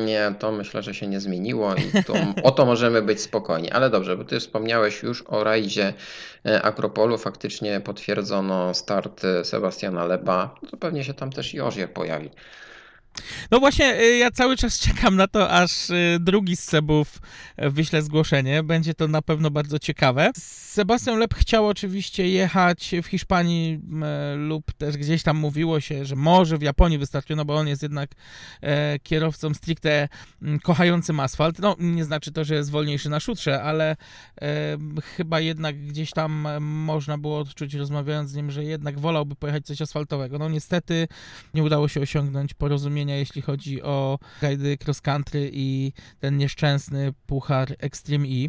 [0.07, 2.15] Nie, to myślę, że się nie zmieniło i to,
[2.49, 3.71] o to możemy być spokojni.
[3.71, 5.93] Ale dobrze, bo ty wspomniałeś już o rajdzie
[6.47, 7.19] e, Akropolu.
[7.19, 10.55] Faktycznie potwierdzono start Sebastiana Lepa.
[10.71, 12.31] To pewnie się tam też Jożier pojawi.
[13.51, 17.19] No właśnie, y, ja cały czas czekam na to, aż y, drugi z Sebów
[17.57, 18.63] e, wyśle zgłoszenie.
[18.63, 20.31] Będzie to na pewno bardzo ciekawe.
[20.37, 26.17] Sebastian Lep chciał oczywiście jechać w Hiszpanii e, lub też gdzieś tam mówiło się, że
[26.17, 28.11] może w Japonii wystarczy, no bo on jest jednak
[28.63, 30.09] e, kierowcą stricte
[30.63, 31.59] kochającym asfalt.
[31.59, 33.97] No, nie znaczy to, że jest wolniejszy na szutrze, ale
[35.17, 39.83] chyba jednak gdzieś tam można było odczuć, rozmawiając z nim, że jednak wolałby pojechać coś
[39.83, 40.39] asfaltowego.
[40.39, 41.09] No niestety
[41.55, 47.75] nie udało się osiągnąć porozumienia jeśli chodzi o rajdy cross country i ten nieszczęsny puchar
[47.79, 48.49] Extreme E.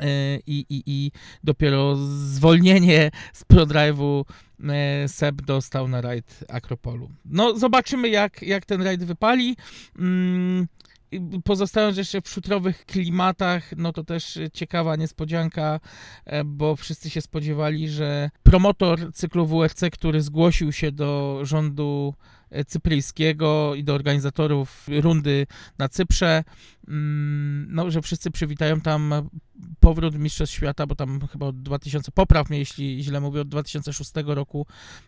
[0.00, 1.12] e I, i, I
[1.44, 4.24] dopiero zwolnienie z ProDrive'u
[4.68, 7.10] e, Seb dostał na rajd Akropolu.
[7.24, 9.56] No, zobaczymy, jak, jak ten rajd wypali.
[9.98, 10.66] Mm,
[11.44, 15.80] pozostając jeszcze w szutrowych klimatach, no to też ciekawa niespodzianka,
[16.24, 22.14] e, bo wszyscy się spodziewali, że promotor cyklu WRC, który zgłosił się do rządu
[22.66, 25.46] cypryjskiego i do organizatorów rundy
[25.78, 26.44] na Cyprze,
[26.88, 29.28] mm, no, że wszyscy przywitają tam
[29.80, 34.12] powrót Mistrzostw Świata, bo tam chyba od 2000, popraw mnie jeśli źle mówię, od 2006
[34.26, 34.66] roku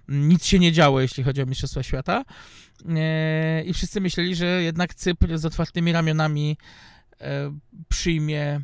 [0.09, 2.25] nic się nie działo, jeśli chodzi o Mistrzostwa Świata.
[2.89, 6.57] E, i wszyscy myśleli, że jednak Cypr z otwartymi ramionami
[7.21, 8.61] e, przyjmie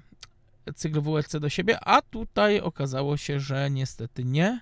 [0.75, 4.61] cykl WRC do siebie, a tutaj okazało się, że niestety nie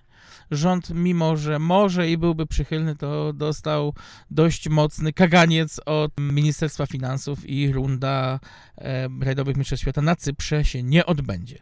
[0.50, 3.94] rząd, mimo że może i byłby przychylny, to dostał
[4.30, 8.40] dość mocny kaganiec od Ministerstwa Finansów i runda
[9.20, 11.58] rajdowych mistrzostw świata na Cyprze się nie odbędzie.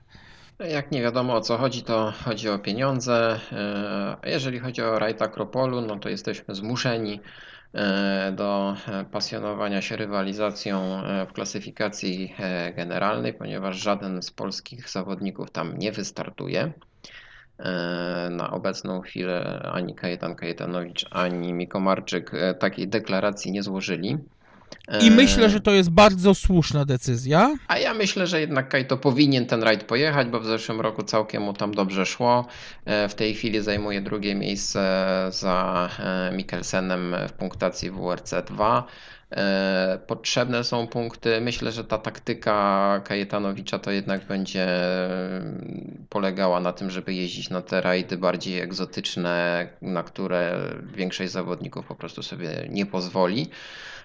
[0.68, 3.40] Jak nie wiadomo o co chodzi, to chodzi o pieniądze.
[3.53, 7.20] E, jeżeli chodzi o rajd Akropolu, no to jesteśmy zmuszeni
[7.75, 8.77] e, do
[9.11, 12.35] pasjonowania się rywalizacją e, w klasyfikacji
[12.77, 16.73] generalnej, ponieważ żaden z polskich zawodników tam nie wystartuje.
[17.64, 24.18] E, Na obecną chwilę ani Kajetan Kajetanowicz, ani Miko Marczyk e, takiej deklaracji nie złożyli.
[25.03, 27.55] I E, myślę, że to jest bardzo słuszna decyzja.
[27.68, 31.42] A ja myślę, że jednak Kajto powinien ten rajd pojechać, bo w zeszłym roku całkiem
[31.42, 32.46] mu tam dobrze szło.
[33.09, 34.81] W tej chwili zajmuje drugie miejsce
[35.31, 35.88] za
[36.33, 38.87] Mikkelsenem w punktacji WRC 2.
[39.33, 41.40] E, Potrzebne są punkty.
[41.40, 44.66] Myślę, że ta taktyka Kajetanowicza to jednak będzie
[45.07, 51.87] mm, polegała na tym, żeby jeździć na te rajdy bardziej egzotyczne, na które większość zawodników
[51.87, 53.51] po prostu sobie nie pozwoli.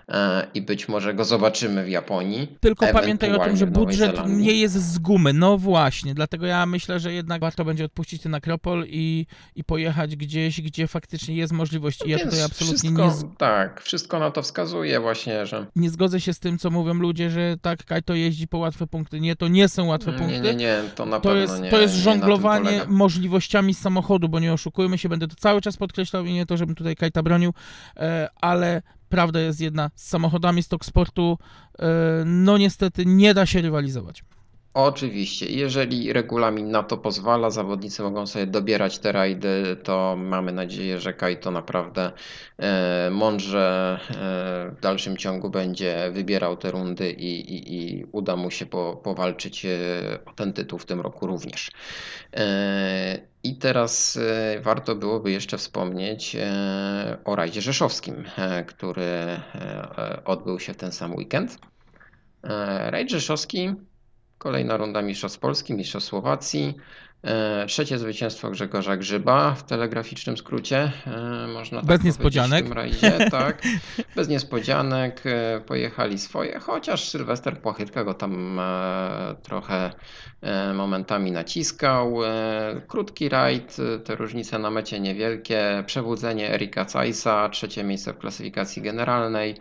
[0.10, 2.58] E, I być może go zobaczymy w Japonii.
[2.60, 5.34] Tylko pamiętaj o tym, że budżet nie jest z gumy.
[5.34, 10.16] No właśnie, dlatego ja myślę, że jednak warto będzie odpuścić ten Akropol i, i pojechać
[10.16, 12.06] gdzieś, gdzie faktycznie jest możliwość.
[12.06, 15.66] I ja Więc tutaj absolutnie wszystko, nie, z, Tak, wszystko na to wskazuje właśnie, że
[15.76, 19.20] nie zgodzę się z tym, co mówią ludzie, że tak, Kajto jeździ po łatwe punkty.
[19.20, 20.42] Nie, to nie są łatwe nie, punkty.
[20.42, 24.40] nie, nie, to na To pewno jest, nie to jest nie żonglowanie możliwościami samochodu, bo
[24.40, 27.54] nie oszukujmy się, będę to cały czas podkreślał i nie to, żebym tutaj Kajta bronił,
[27.98, 31.38] e, ale prawda jest jedna, z samochodami Stock Sportu
[31.80, 31.88] e,
[32.26, 34.24] no niestety nie da się rywalizować.
[34.76, 41.00] Oczywiście, jeżeli regulamin na to pozwala, zawodnicy mogą sobie dobierać te rajdy, to mamy nadzieję,
[41.00, 42.12] że Kaito naprawdę
[42.58, 48.52] e, mądrze e, w dalszym ciągu będzie wybierał te rundy i, i, i uda mu
[48.52, 49.70] się po, powalczyć e,
[50.26, 51.72] o ten tytuł w tym roku również.
[53.44, 54.20] I teraz
[54.62, 56.38] warto byłoby jeszcze wspomnieć
[57.26, 58.24] o rajdzie rzeszowskim,
[58.68, 59.40] który
[60.26, 61.58] odbył się w ten sam weekend.
[62.90, 63.76] Rajd rzeszowski
[64.38, 66.76] Kolejna runda Mistrzostw Polski, Mistrzostw Słowacji.
[67.24, 70.92] E, Trzecie zwycięstwo Grzegorza Grzyba w telegraficznym skrócie.
[71.08, 72.66] e, Można tak Bez niespodzianek.
[72.66, 73.62] W tym rajdzie, tak.
[74.16, 75.22] Bez niespodzianek.
[75.26, 78.60] e, Pojechali swoje, chociaż Sylwester Płachytka go tam
[79.44, 79.92] trochę
[80.74, 82.18] momentami naciskał.
[82.88, 85.84] Krótki rajd, te różnice na mecie niewielkie.
[85.86, 89.56] Przebudzenie Erika Cajsa, trzecie miejsce w klasyfikacji generalnej.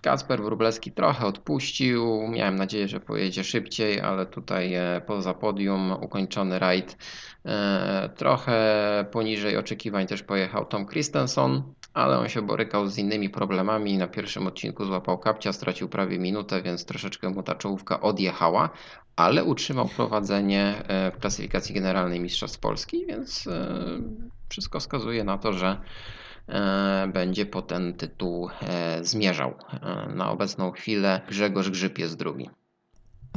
[0.00, 2.28] Kacper Wróblewski trochę odpuścił.
[2.28, 6.96] Miałem nadzieję, że pojedzie szybciej, ale tutaj e, poza podium ukończony rajd.
[7.44, 11.62] E, Trochę poniżej oczekiwań też pojechał Tom Christensen,
[11.94, 13.98] ale on się borykał z innymi problemami.
[13.98, 18.70] Na pierwszym odcinku złapał kapcia, stracił prawie minutę, więc troszeczkę mu ta czołówka odjechała,
[19.16, 23.48] ale utrzymał prowadzenie e, w klasyfikacji generalnej Mistrzostw Polski, więc
[24.48, 25.80] wszystko wskazuje na to, że
[27.12, 29.54] będzie po ten tytuł e, zmierzał.
[29.82, 32.50] E, Na obecną chwilę Grzegorz Grzyb jest drugi.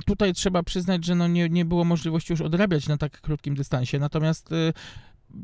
[0.06, 4.00] Tutaj trzeba przyznać, że no nie, nie było możliwości już odrabiać na tak krótkim dystansie,
[4.00, 4.50] natomiast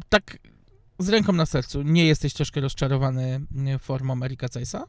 [0.10, 0.38] tak
[1.00, 3.42] z ręką na sercu, nie jesteś troszkę rozczarowany
[3.80, 4.88] formą Erika Cajsa?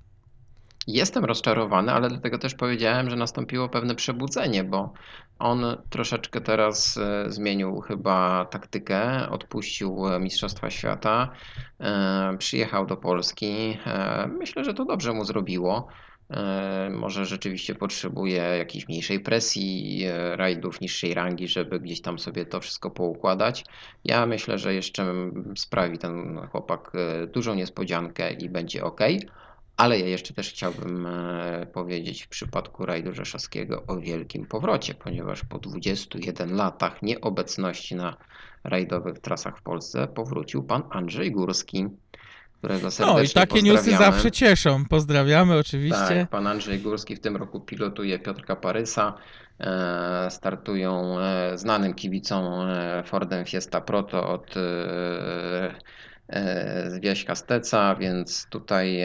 [0.91, 4.93] Jestem rozczarowany, ale dlatego też powiedziałem, że nastąpiło pewne przebudzenie, bo
[5.39, 11.33] on troszeczkę teraz e, zmienił chyba taktykę, odpuścił e, Mistrzostwa Świata,
[11.81, 13.79] e, przyjechał do Polski.
[14.39, 15.89] Myślę, że to dobrze mu zrobiło.
[16.91, 22.91] Może rzeczywiście potrzebuje jakiejś mniejszej presji, rajdów niższej rangi, żeby gdzieś tam sobie to wszystko
[22.91, 23.65] poukładać.
[24.05, 25.15] Ja myślę, że jeszcze
[25.57, 26.93] sprawi ten chłopak
[27.33, 29.01] dużą niespodziankę i będzie ok.
[29.79, 35.45] Ale ja jeszcze też chciałbym e, powiedzieć w przypadku rajdu rzeszowskiego o wielkim powrocie, ponieważ
[35.45, 38.17] po 21 latach nieobecności na
[38.65, 41.87] rajdowych trasach w Polsce powrócił pan Andrzej Górski,
[42.59, 44.85] którego serdecznie No i takie newsy zawsze cieszą.
[44.85, 46.09] Pozdrawiamy oczywiście.
[46.09, 49.15] Tak, pan Andrzej Górski w tym roku pilotuje Piotrka Parysa.
[49.61, 55.75] E, Startują e, znanym kibicom e, Fordem Fiesta Proto od e,
[57.01, 59.01] Wieśka Steca, więc tutaj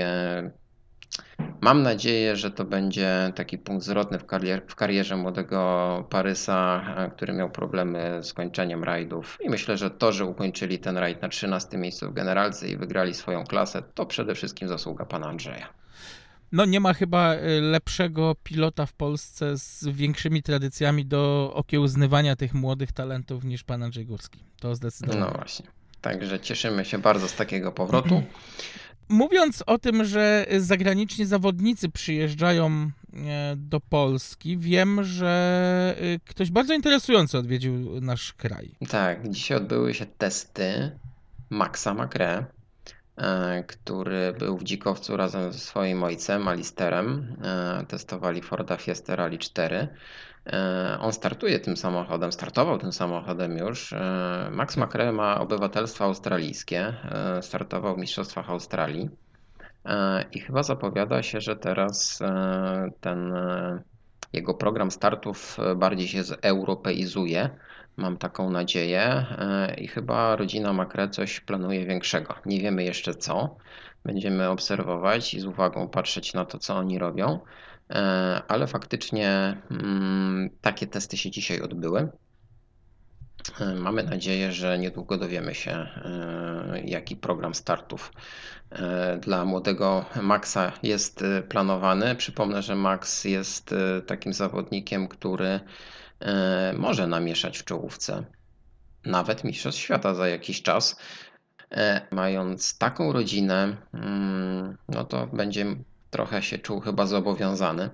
[1.61, 7.11] mam nadzieję, że to będzie taki punkt zwrotny w, karier, w karierze młodego Parysa, e,
[7.11, 9.37] który miał problemy z kończeniem rajdów.
[9.41, 13.13] I myślę, że to, że ukończyli ten rajd na 13 miejscu w generalce i wygrali
[13.13, 15.69] swoją klasę, to przede wszystkim zasługa pana Andrzeja.
[16.51, 22.53] No nie ma chyba y, lepszego pilota w Polsce z większymi tradycjami do okiełznywania tych
[22.53, 24.39] młodych talentów niż pan Andrzej Górski.
[24.59, 25.19] To zdecydowanie.
[25.25, 25.65] No właśnie.
[26.01, 28.23] Także cieszymy się bardzo z takiego powrotu.
[29.09, 36.73] Mówiąc o tym, że zagraniczni zawodnicy przyjeżdżają e, do Polski, wiem, że y, ktoś bardzo
[36.73, 38.75] interesujący odwiedził nasz kraj.
[38.89, 40.91] Tak, dzisiaj odbyły się testy
[41.49, 42.45] Maxa Macre,
[43.17, 47.35] e, który był w Dzikowcu razem ze swoim ojcem, Alisterem.
[47.43, 49.87] E, Testowali Forda Fiesta Rally 4.
[50.47, 53.93] E, On startuje tym samochodem, startował tym samochodem już.
[53.93, 59.09] E, Max Macre ma obywatelstwo australijskie, e, startował w Mistrzostwach Australii.
[60.31, 62.19] I chyba zapowiada się, że teraz
[63.01, 63.33] ten
[64.33, 67.49] jego program startów bardziej się zeuropeizuje,
[67.97, 69.25] Mam taką nadzieję
[69.77, 72.35] i chyba rodzina Makre coś planuje większego.
[72.45, 73.55] Nie wiemy jeszcze co.
[74.05, 77.39] Będziemy obserwować i z uwagą patrzeć na to, co oni robią,
[78.47, 82.09] ale faktycznie mm, takie testy się dzisiaj odbyły.
[83.59, 85.87] E, mamy nadzieję, że niedługo dowiemy się,
[86.85, 88.13] jaki program startów
[89.21, 92.15] dla młodego Maxa jest planowany.
[92.15, 93.75] Przypomnę, że Max jest
[94.07, 95.59] takim zawodnikiem, który
[96.23, 98.23] E, może namieszać w czołówce.
[99.05, 100.95] Nawet Mistrzostw Świata za jakiś czas.
[101.71, 105.65] E, mając taką rodzinę, mm, no to będzie
[106.13, 107.89] trochę się czuł chyba zobowiązany.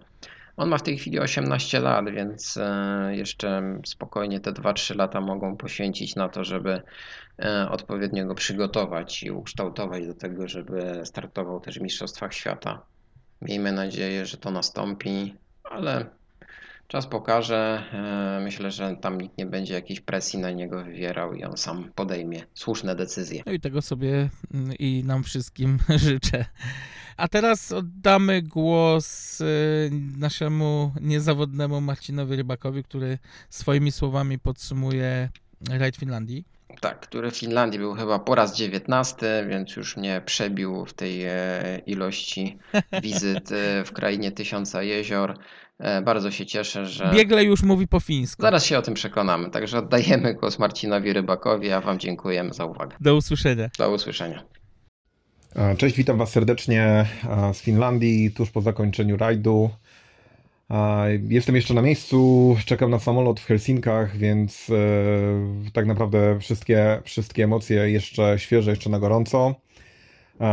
[0.58, 5.58] On ma w tej chwili 18 lat, więc e, jeszcze spokojnie te 2-3 lata mogą
[5.58, 6.82] poświęcić na to, żeby
[7.70, 12.82] odpowiednio go przygotować i ukształtować do tego, żeby startował też w Mistrzostwach Świata.
[13.42, 16.06] Miejmy nadzieję, że to nastąpi, ale
[16.90, 17.84] Czas pokaże.
[17.94, 21.92] E, myślę, że tam nikt nie będzie jakiejś presji na niego wywierał i on sam
[21.96, 23.44] podejmie słuszne decyzje.
[23.46, 26.46] No i tego sobie mm, i nam wszystkim życzę.
[27.20, 29.46] A teraz oddamy głos e,
[30.18, 33.18] naszemu niezawodnemu Marcinowi Rybakowi, który
[33.50, 35.30] swoimi słowami podsumuje
[35.70, 36.44] rajd Finlandii.
[36.82, 41.24] Tak, który w Finlandii był chyba po raz 19, więc już mnie przebił w tej
[41.24, 42.58] e, ilości
[43.04, 43.50] wizyt
[43.86, 45.38] w krainie tysiąca jezior.
[45.80, 47.12] E, bardzo się cieszę, że.
[47.14, 48.42] Biegle już mówi po fińsku.
[48.42, 49.50] Zaraz się o tym przekonamy.
[49.50, 52.96] Także oddajemy głos Marcinowi Rybakowi, a Wam dziękujemy za uwagę.
[53.00, 53.70] Do usłyszenia.
[53.78, 54.59] Do usłyszenia.
[55.78, 57.06] Cześć, witam Was serdecznie
[57.54, 59.70] z Finlandii, tuż po zakończeniu rajdu.
[61.30, 67.44] Jestem jeszcze na miejscu, czekam na samolot w Helsinkach, więc e, tak naprawdę wszystkie, wszystkie
[67.44, 69.56] emocje jeszcze świeże, jeszcze na gorąco.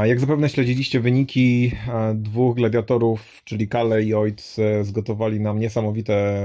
[0.04, 1.72] Jak zapewne śledziliście wyniki,
[2.14, 6.42] dwóch gladiatorów, czyli Kalle i Ojc, e, zgotowali nam niesamowite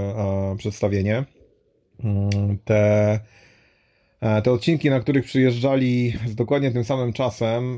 [0.58, 1.24] przedstawienie.
[2.04, 2.76] Mm, te,
[3.14, 3.20] e,
[4.44, 7.78] te odcinki, na których przyjeżdżali z dokładnie tym samym czasem,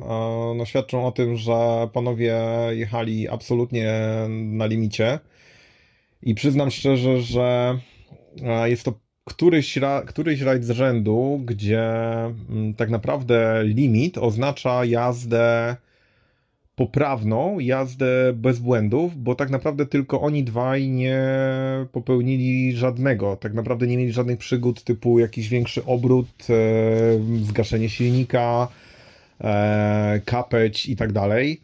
[0.58, 2.38] no, świadczą o tym, że panowie
[2.70, 3.94] jechali absolutnie
[4.30, 5.20] na limicie.
[6.24, 7.78] I przyznam szczerze, że
[8.66, 8.94] jest to
[9.26, 11.92] któryś, któryś rajd z rzędu, gdzie
[12.50, 15.76] mm, tak naprawdę limit oznacza jazdę
[16.76, 21.24] poprawną, jazdę bez błędów, bo tak naprawdę tylko oni dwaj nie
[21.92, 23.36] popełnili żadnego.
[23.36, 26.54] Tak naprawdę nie mieli żadnych przygód typu jakiś większy obrót, e,
[27.44, 28.68] zgaszenie silnika,
[29.42, 31.62] e, kapeć i tak dalej.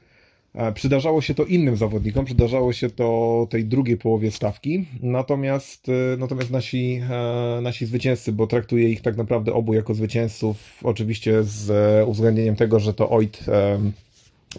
[0.56, 6.17] E, przydarzało się to innym zawodnikom, przydarzało się to tej drugiej połowie stawki, natomiast, e,
[6.17, 11.72] natomiast nasi, e, nasi zwycięzcy, bo traktuję ich tak naprawdę obu jako zwycięzców, oczywiście z
[12.08, 13.45] uwzględnieniem tego, że to Oit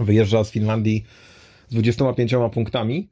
[0.00, 1.04] wyjeżdża z Finlandii
[1.68, 3.08] z 25 punktami.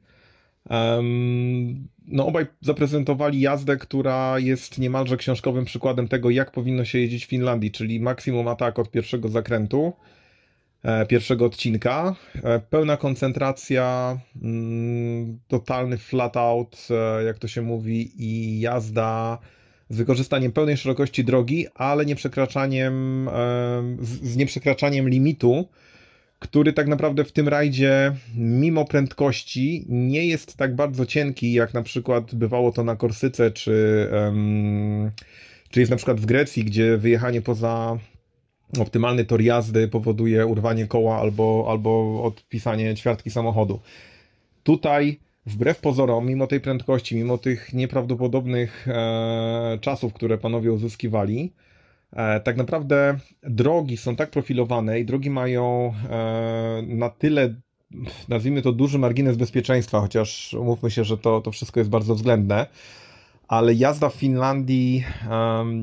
[2.07, 7.29] No, obaj zaprezentowali jazdę, która jest niemalże książkowym przykładem tego, jak powinno się jeździć w
[7.29, 9.93] Finlandii, czyli maksimum atak od pierwszego zakrętu
[10.83, 12.15] E, pierwszego odcinka.
[12.43, 19.37] E, pełna koncentracja, mm, totalny flat out, e, jak to się mówi, i jazda
[19.89, 23.29] z wykorzystaniem pełnej szerokości drogi, ale nie przekraczaniem,
[24.01, 25.67] z nieprzekraczaniem limitu,
[26.39, 31.83] który tak naprawdę w tym rajdzie, mimo prędkości, nie jest tak bardzo cienki, jak na
[31.83, 34.07] przykład bywało to na Korsyce, czy,
[35.69, 37.97] czy jest na przykład w Grecji, gdzie wyjechanie poza
[38.79, 43.79] optymalny tor jazdy powoduje urwanie koła albo, albo odpisanie ćwiartki samochodu.
[44.63, 51.53] Tutaj, wbrew pozorom, mimo tej prędkości, mimo tych nieprawdopodobnych e, czasów, które panowie uzyskiwali,
[52.43, 57.55] tak naprawdę drogi są tak profilowane i drogi mają e, na tyle,
[58.29, 62.65] nazwijmy to, duży margines bezpieczeństwa, chociaż umówmy się, że to, to wszystko jest bardzo względne
[63.49, 65.03] ale jazda w Finlandii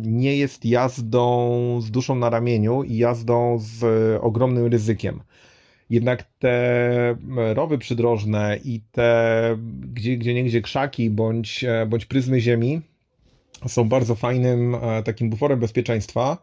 [0.02, 3.84] nie jest jazdą z duszą na ramieniu i jazdą z
[4.22, 5.20] ogromnym ryzykiem.
[5.90, 7.16] Jednak te
[7.54, 9.58] rowy przydrożne i te
[9.94, 12.80] gdzie, gdzie niegdzie krzaki bądź, e, bądź pryzmy ziemi
[13.66, 16.38] są bardzo fajnym e, takim buforem bezpieczeństwa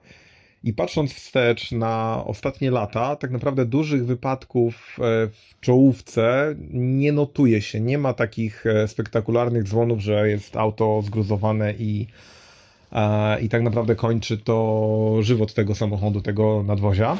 [0.63, 7.61] i patrząc wstecz na ostatnie lata, tak naprawdę dużych wypadków e, w czołówce nie notuje
[7.61, 7.79] się.
[7.79, 12.07] Nie ma takich e, spektakularnych dzwonów, że jest auto zgruzowane i,
[13.41, 17.17] i tak naprawdę kończy to żywot tego samochodu, tego nadwozia.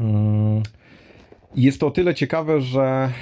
[0.00, 0.62] Mm.
[1.54, 3.12] Jest to o tyle ciekawe, że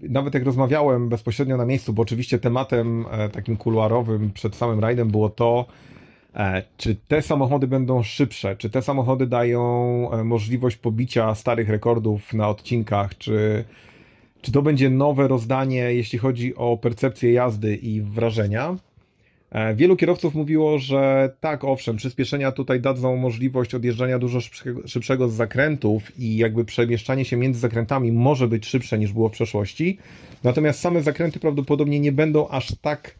[0.00, 5.28] nawet jak rozmawiałem bezpośrednio na miejscu, bo oczywiście tematem takim kuluarowym przed samym rajdem było
[5.28, 5.66] to,
[6.38, 8.56] E, czy te samochody będą szybsze?
[8.56, 9.62] Czy te samochody dają
[10.12, 13.18] e, możliwość pobicia starych rekordów na odcinkach?
[13.18, 13.64] Czy,
[14.42, 18.76] czy to będzie nowe rozdanie, jeśli chodzi o percepcję jazdy i wrażenia?
[19.50, 24.40] E, Wielu kierowców mówiło, że tak, owszem, przyspieszenia tutaj dadzą możliwość odjeżdżania dużo
[24.86, 29.32] szybszego, z zakrętów i jakby przemieszczanie się między zakrętami może być szybsze niż było w
[29.32, 29.98] przeszłości.
[30.44, 33.14] Natomiast same zakręty prawdopodobnie nie będą aż tak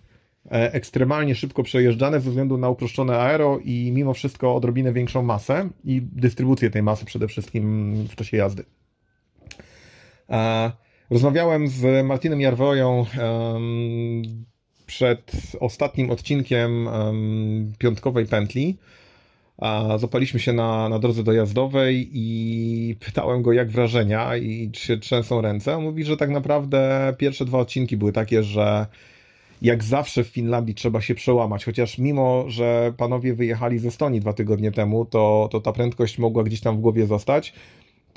[0.51, 5.69] e, ekstremalnie szybko przejeżdżane ze względu na uproszczone aero i mimo wszystko odrobinę większą masę
[5.85, 8.65] i dystrybucję tej masy przede wszystkim w czasie jazdy.
[10.31, 10.73] E,
[11.11, 13.07] Rozmawiałem z Martinem Jarwoją
[14.89, 18.77] przed ostatnim odcinkiem em, piątkowej pętli.
[19.59, 24.97] A zapaliśmy się na, na drodze dojazdowej i pytałem go, jak wrażenia i czy się
[24.97, 25.77] trzęsą ręce.
[25.77, 28.87] On mówi, że tak naprawdę pierwsze dwa odcinki były takie, że
[29.63, 34.33] jak zawsze w Finlandii trzeba się przełamać, chociaż mimo, że panowie wyjechali ze Estonii dwa
[34.33, 37.53] tygodnie temu, to, to ta prędkość mogła gdzieś tam w głowie zostać.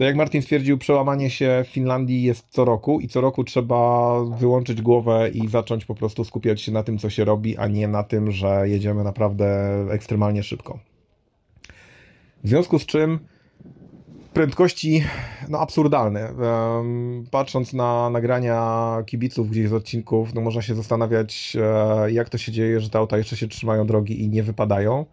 [0.02, 4.14] To jak Martin stwierdził, przełamanie się w Finlandii jest co roku i co roku trzeba
[4.24, 7.88] wyłączyć głowę i zacząć po prostu skupiać się na tym, co się robi, a nie
[7.88, 9.46] na tym, że jedziemy naprawdę
[9.92, 10.80] ekstremalnie szybko.
[12.44, 13.20] W związku z czym
[14.34, 15.04] prędkości
[15.50, 16.34] no, absurdalne.
[17.32, 22.52] Patrząc na nagrania kibiców gdzieś z odcinków, no można się zastanawiać, e, jak to się
[22.52, 25.06] dzieje, że te auta jeszcze się trzymają drogi i nie wypadają.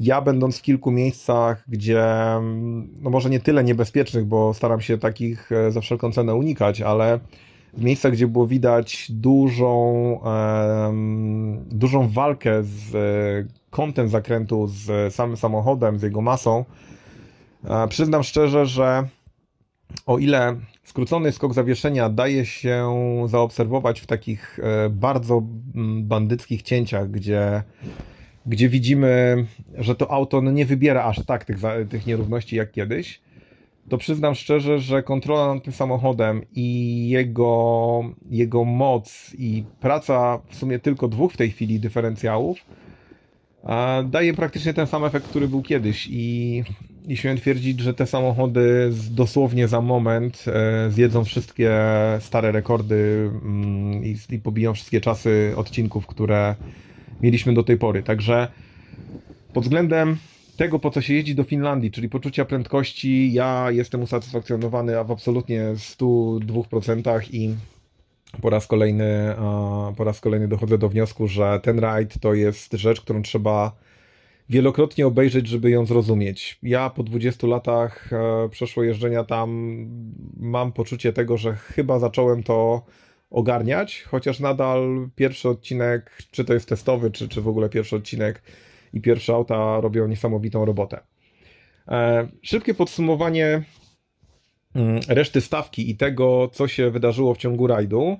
[0.00, 4.98] Ja będąc w kilku miejscach, gdzie mm, no może nie tyle niebezpiecznych, bo staram się
[4.98, 7.20] takich e, za wszelką cenę unikać, ale
[7.74, 10.20] w miejscach, gdzie było widać dużą,
[11.66, 16.64] dużą walkę z e, kątem zakrętu, z samym samochodem, z jego masą,
[17.88, 19.08] przyznam szczerze, że
[20.06, 22.94] o ile skrócony skok zawieszenia daje się
[23.26, 25.42] zaobserwować w takich e, bardzo
[25.74, 27.62] mm, bandyckich cięciach, gdzie
[28.46, 29.44] gdzie widzimy,
[29.78, 31.56] że to auto no, nie wybiera aż tak tych,
[31.90, 33.20] tych nierówności jak kiedyś,
[33.88, 40.56] to przyznam szczerze, że kontrola nad tym samochodem i jego, jego moc i praca w
[40.56, 42.64] sumie tylko dwóch w tej chwili dyferencjałów
[44.04, 46.08] daje praktycznie ten sam efekt, który był kiedyś.
[46.10, 46.62] I,
[47.08, 51.80] i śmiem twierdzić, że te samochody dosłownie za moment e, zjedzą wszystkie
[52.20, 56.54] stare rekordy mm, i, i pobiją wszystkie czasy odcinków, które
[57.24, 58.02] mieliśmy do tej pory.
[58.02, 58.48] Także
[59.52, 60.16] pod względem
[60.56, 65.10] tego, po co się jeździ do Finlandii, czyli poczucia prędkości, ja jestem usatysfakcjonowany a w
[65.10, 67.54] absolutnie 102% i
[68.42, 69.34] po raz kolejny,
[69.96, 73.72] po raz kolejny dochodzę do wniosku, że ten rajd to jest rzecz, którą trzeba
[74.48, 76.58] wielokrotnie obejrzeć, żeby ją zrozumieć.
[76.62, 79.76] Ja po 20 latach e, przeszło jeżdżenia tam
[80.36, 82.82] mam poczucie tego, że chyba zacząłem to
[83.34, 88.42] ogarniać, chociaż nadal pierwszy odcinek, czy to jest testowy, czy, czy w ogóle pierwszy odcinek
[88.92, 91.00] i pierwsze auta robią niesamowitą robotę.
[91.88, 93.62] E, szybkie podsumowanie
[94.74, 98.16] mm, reszty stawki i tego, co się wydarzyło w ciągu rajdu.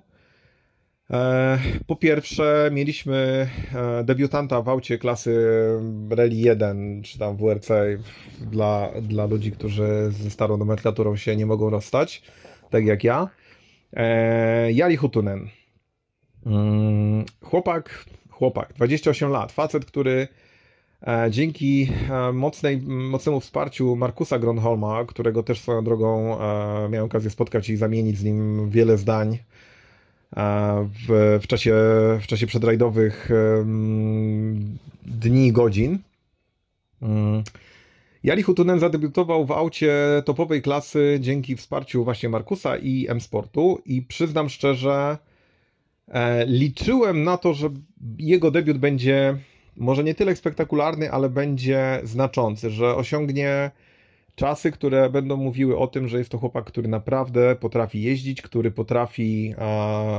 [1.10, 5.48] E, Po pierwsze, mieliśmy e, debiutanta w aucie klasy
[6.10, 7.68] Rally 1, czy tam WRC
[8.40, 12.22] dla, dla ludzi, którzy ze starą nomenklaturą się nie mogą rozstać,
[12.70, 13.28] tak jak ja.
[13.96, 15.48] E, Jari Hutunen.
[16.46, 20.28] Mm, Chłopak, chłopak, 28 lat, facet, który
[21.06, 27.30] e, dzięki e, mocnej, mocnemu wsparciu Markusa Gronholma, którego też swoją drogą e, miałem okazję
[27.30, 29.38] spotkać i zamienić z nim wiele zdań
[30.86, 31.74] w, w, czasie,
[32.20, 33.30] w czasie przedrajdowych
[35.06, 35.98] dni i godzin.
[38.24, 39.94] Jari Hutunen zadebiutował w aucie
[40.24, 45.18] topowej klasy dzięki wsparciu właśnie Markusa i M-Sportu i przyznam szczerze,
[46.08, 47.70] e, liczyłem na to, że
[48.18, 49.36] jego debiut będzie
[49.76, 53.70] może nie tyle spektakularny, ale będzie znaczący, że osiągnie
[54.34, 58.70] czasy, które będą mówiły o tym, że jest to chłopak, który naprawdę potrafi jeździć, który
[58.70, 59.64] potrafi e,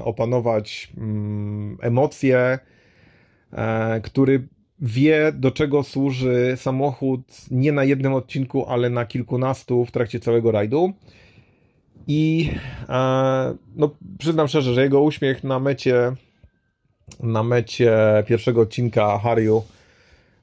[0.03, 2.59] opanować mm, emocje,
[3.51, 4.47] e, który
[4.79, 7.21] wie, do czego służy samochód
[7.51, 10.93] nie na jednym odcinku, ale na kilkunastu w trakcie całego rajdu.
[12.07, 12.51] I
[12.89, 16.11] e, no, przyznam szczerze, że jego uśmiech na mecie
[17.23, 17.93] na mecie
[18.27, 19.63] pierwszego odcinka Haryu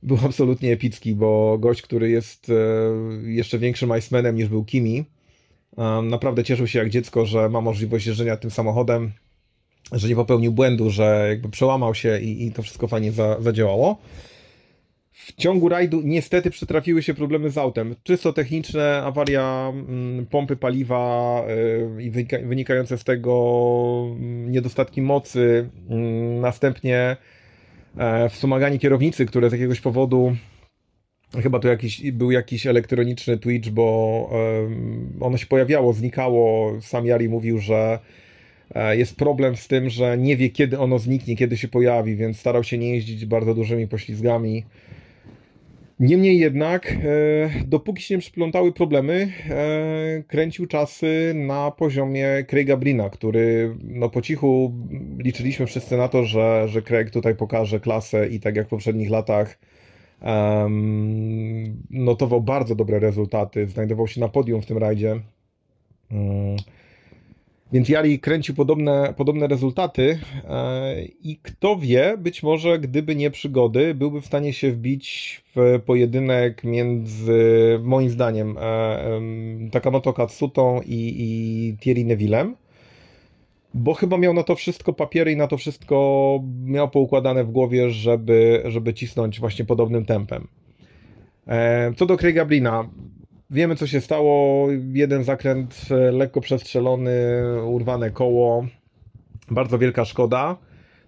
[0.02, 2.52] był absolutnie epicki, bo gość, który jest e,
[3.30, 5.04] jeszcze większym Icemanem niż był Kimi,
[5.78, 9.12] e, naprawdę cieszył się jak dziecko, że ma możliwość jeżdżenia tym samochodem,
[9.92, 13.98] że nie popełnił błędu, że jakby przełamał się i, i to wszystko fajnie za, zadziałało.
[15.12, 17.94] W ciągu rajdu niestety przytrafiły się problemy z autem.
[18.02, 21.44] Czysto techniczne, awaria mm, pompy paliwa
[21.98, 25.70] y, i wynika, wynikające z tego mm, niedostatki mocy.
[25.90, 27.16] Mm, Następnie
[27.98, 30.36] e, wspomaganie kierownicy, które z jakiegoś powodu
[31.42, 34.30] chyba to jakiś, był jakiś elektroniczny twitch, bo
[35.20, 36.72] ono się pojawiało, znikało.
[36.80, 37.98] Sam Jari mówił, że
[38.92, 42.64] Jest problem z tym, że nie wie, kiedy ono zniknie, kiedy się pojawi, więc starał
[42.64, 44.64] się nie jeździć bardzo dużymi poślizgami.
[46.00, 46.96] Niemniej jednak, e,
[47.66, 54.22] dopóki się nie przyplątały problemy, e, kręcił czasy na poziomie Craiga Brina, który no po
[54.22, 54.72] cichu
[55.18, 59.10] liczyliśmy wszyscy na to, że, że Craig tutaj pokaże klasę i tak jak w poprzednich
[59.10, 59.58] latach
[61.90, 65.20] notował bardzo dobre rezultaty, znajdował się na podium w tym rajdzie.
[66.10, 66.56] Mm.
[67.72, 70.18] Więc Jali kręcił podobne, podobne rezultaty
[70.48, 75.80] e, i kto wie, być może gdyby nie przygody, byłby w stanie się wbić w
[75.86, 82.56] pojedynek między, moim zdaniem, e, Takamoto Katsutą i, i Thierry Nevillem,
[83.74, 87.90] bo chyba miał na to wszystko papiery i na to wszystko miał poukładane w głowie,
[87.90, 90.48] żeby, żeby cisnąć właśnie podobnym tempem.
[91.48, 92.88] E, Co do Craiga Brina,
[93.52, 94.66] Wiemy, co się stało.
[94.92, 97.12] Jeden zakręt e, lekko przestrzelony,
[97.66, 98.66] urwane koło.
[99.50, 100.56] Bardzo wielka szkoda.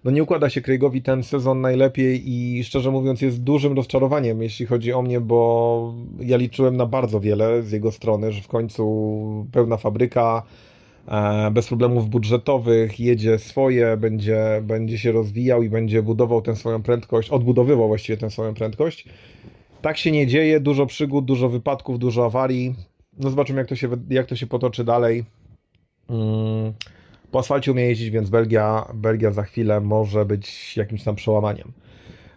[0.05, 4.67] No nie układa się Craigowi ten sezon najlepiej i szczerze mówiąc jest dużym rozczarowaniem, jeśli
[4.67, 9.47] chodzi o mnie, bo ja liczyłem na bardzo wiele z jego strony, że w końcu
[9.53, 10.43] pełna fabryka,
[11.09, 16.83] e, bez problemów budżetowych, jedzie swoje, będzie, będzie się rozwijał i będzie budował tę swoją
[16.83, 19.09] prędkość, odbudowywał właściwie tę swoją prędkość.
[19.85, 22.75] Tak się nie dzieje, dużo przygód, dużo wypadków, dużo awarii.
[23.19, 25.25] No zobaczymy, jak to się, jak to się potoczy dalej.
[26.11, 26.73] Mm,
[27.31, 31.73] Po asfalcie umie jeździć, więc Belgia, Belgia za chwilę może być jakimś tam przełamaniem.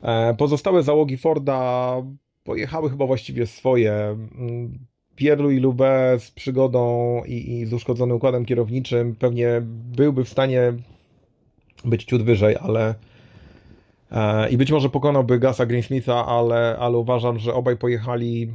[0.02, 1.94] E, Pozostałe załogi Forda
[2.44, 3.94] pojechały chyba właściwie swoje.
[3.94, 4.80] Mm,
[5.16, 9.62] Pierlu i Lube z przygodą i, i z uszkodzonym układem kierowniczym pewnie
[9.96, 10.74] byłby w stanie
[11.86, 12.96] być ciut wyżej, ale
[14.50, 18.52] I być może pokonałby Gasa Greensmitha, ale, ale uważam, że obaj pojechali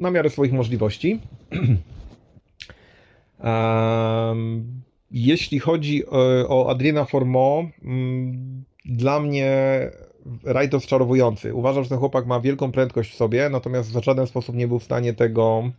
[0.00, 1.20] na miarę swoich możliwości.
[5.10, 9.80] Jeśli chodzi o, o Adriana Formeau, mm, dla mnie
[10.44, 11.54] rajd rozczarowujący.
[11.54, 14.78] Uważam, że ten chłopak ma wielką prędkość w sobie, natomiast w żaden sposób nie był
[14.78, 15.70] w stanie tego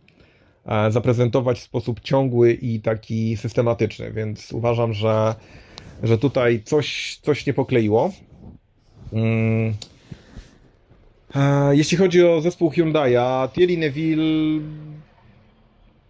[0.66, 5.34] e, zaprezentować w sposób ciągły i taki systematyczny, więc uważam, że,
[6.02, 8.10] że tutaj coś, coś nie pokleiło.
[9.12, 9.74] Mm.
[11.34, 14.60] E, Jeśli chodzi o zespół Hyundai'a, Thierry Neville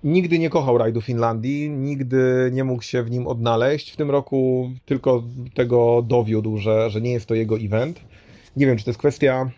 [0.04, 3.90] nigdy nie kochał rajdu Finlandii, nigdy nie mógł się w nim odnaleźć.
[3.90, 5.22] W tym roku tylko
[5.54, 8.00] tego dowiódł, że, że nie jest to jego event.
[8.56, 9.50] Nie wiem, czy to jest kwestia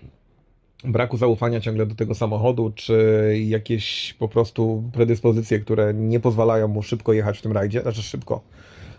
[0.85, 6.83] braku zaufania ciągle do tego samochodu, czy jakieś po prostu predyspozycje, które nie pozwalają mu
[6.83, 7.83] szybko jechać w tym rajdzie.
[7.83, 8.41] Znaczy szybko.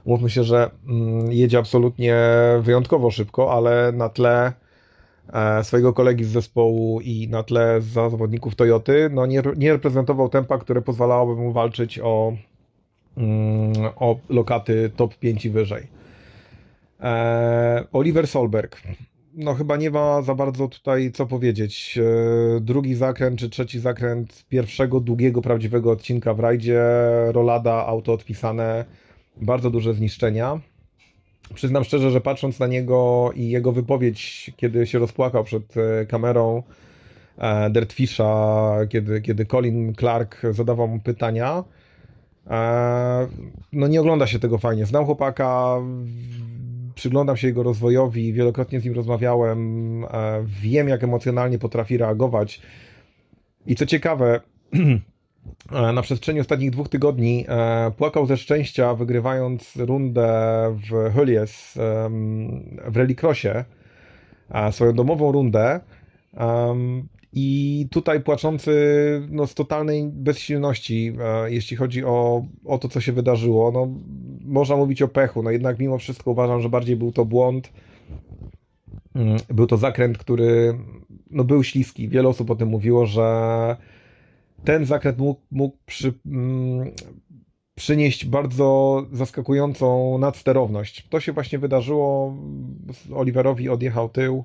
[0.06, 2.18] Mówmy się, że mm, jedzie absolutnie
[2.62, 4.54] wyjątkowo szybko, ale na tle
[5.34, 10.58] e, swojego kolegi z zespołu i na tle zawodników Toyoty, no nie, nie reprezentował tempa,
[10.58, 12.34] które pozwalałoby mu walczyć o,
[13.18, 15.88] mm, o lokaty top 5 i wyżej.
[17.00, 18.82] E, Oliver Solberg.
[19.36, 22.00] No chyba nie ma za bardzo tutaj co powiedzieć.
[22.58, 26.84] E, Drugi zakręt czy trzeci zakręt pierwszego długiego, prawdziwego odcinka w rajdzie.
[27.32, 28.86] Rolada, auto odpisane
[29.42, 30.60] bardzo duże zniszczenia.
[31.54, 36.64] Przyznam szczerze, że patrząc na niego i jego wypowiedź, kiedy się rozpłakał przed e, kamerą
[37.38, 41.64] e, Dirtfisha, kiedy, kiedy Colin Clark zadawał mu pytania,
[42.48, 43.28] e,
[43.74, 44.86] no nie ogląda się tego fajnie.
[44.86, 45.78] Znam chłopaka,
[46.96, 50.06] przyglądam się jego rozwojowi, wielokrotnie z nim rozmawiałem,
[50.62, 52.62] wiem jak emocjonalnie potrafi reagować.
[53.66, 54.42] I co ciekawe,
[55.94, 60.30] na przestrzeni ostatnich dwóch tygodni e, płakał ze szczęścia, wygrywając rundę
[60.90, 63.64] w Hyllies em, w Rallycrossie,
[64.50, 65.80] e, swoją domową rundę.
[67.36, 68.72] I tutaj płaczący
[69.30, 73.72] no, z totalnej bezsilności, e, jeśli chodzi o, o to, co się wydarzyło.
[73.72, 73.88] No,
[74.42, 77.74] można mówić o pechu, no jednak mimo wszystko uważam, że bardziej był to błąd.
[79.16, 80.74] Mm, Był to zakręt, który
[81.32, 82.10] no, był śliski.
[82.10, 83.24] Wiele osób o tym mówiło, że
[84.64, 86.92] ten zakręt mógł, mógł przy, mm,
[87.76, 91.08] przynieść bardzo zaskakującą nadsterowność.
[91.10, 92.38] To się właśnie wydarzyło.
[93.14, 94.44] Oliverowi odjechał tył,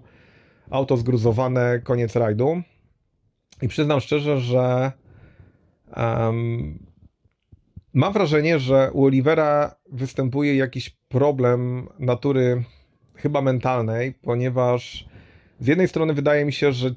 [0.71, 2.63] auto zgruzowane, koniec rajdu.
[3.63, 4.93] I przyznam szczerze, że
[5.93, 6.79] em,
[7.95, 12.65] mam wrażenie, że u Olivera występuje jakiś problem natury
[13.15, 15.09] chyba mentalnej, ponieważ
[15.61, 16.95] z jednej strony wydaje mi się, że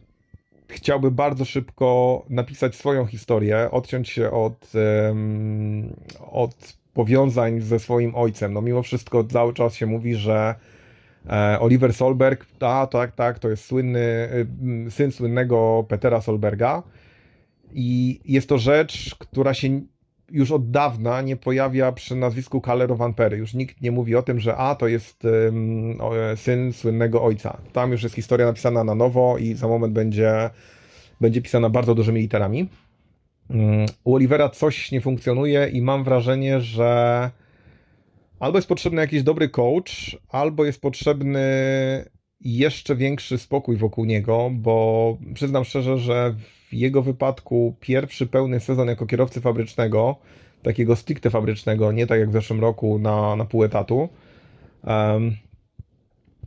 [0.72, 4.72] chciałby bardzo szybko napisać swoją historię, odciąć się od,
[5.10, 5.96] em,
[6.32, 8.54] od powiązań ze swoim ojcem.
[8.54, 10.56] No mimo wszystko cały czas się mówi, że
[11.30, 14.30] e, Oliver Solberg, a tak, tak, to jest słynny,
[14.88, 16.84] y, syn słynnego Petera Solberga
[17.74, 19.82] i jest to rzecz, która się
[20.32, 23.38] już od dawna nie pojawia przy nazwisku Calero Van Perry.
[23.38, 25.24] Już nikt nie mówi o tym, że a, to jest
[26.00, 27.58] o, syn słynnego ojca.
[27.74, 30.50] Tam już jest historia napisana na nowo i za moment będzie,
[31.22, 32.70] będzie pisana bardzo dużymi literami.
[34.04, 37.30] U Olivera coś nie funkcjonuje i mam wrażenie, że
[38.40, 41.42] albo jest potrzebny jakiś dobry coach, albo jest potrzebny
[42.42, 46.36] jeszcze większy spokój wokół niego, bo przyznam szczerze, że
[46.74, 50.16] jego wypadku pierwszy pełny sezon jako kierowcy fabrycznego,
[50.64, 54.10] takiego stricte fabrycznego, nie tak jak w zeszłym roku na, na pół etatu,
[54.84, 55.36] um,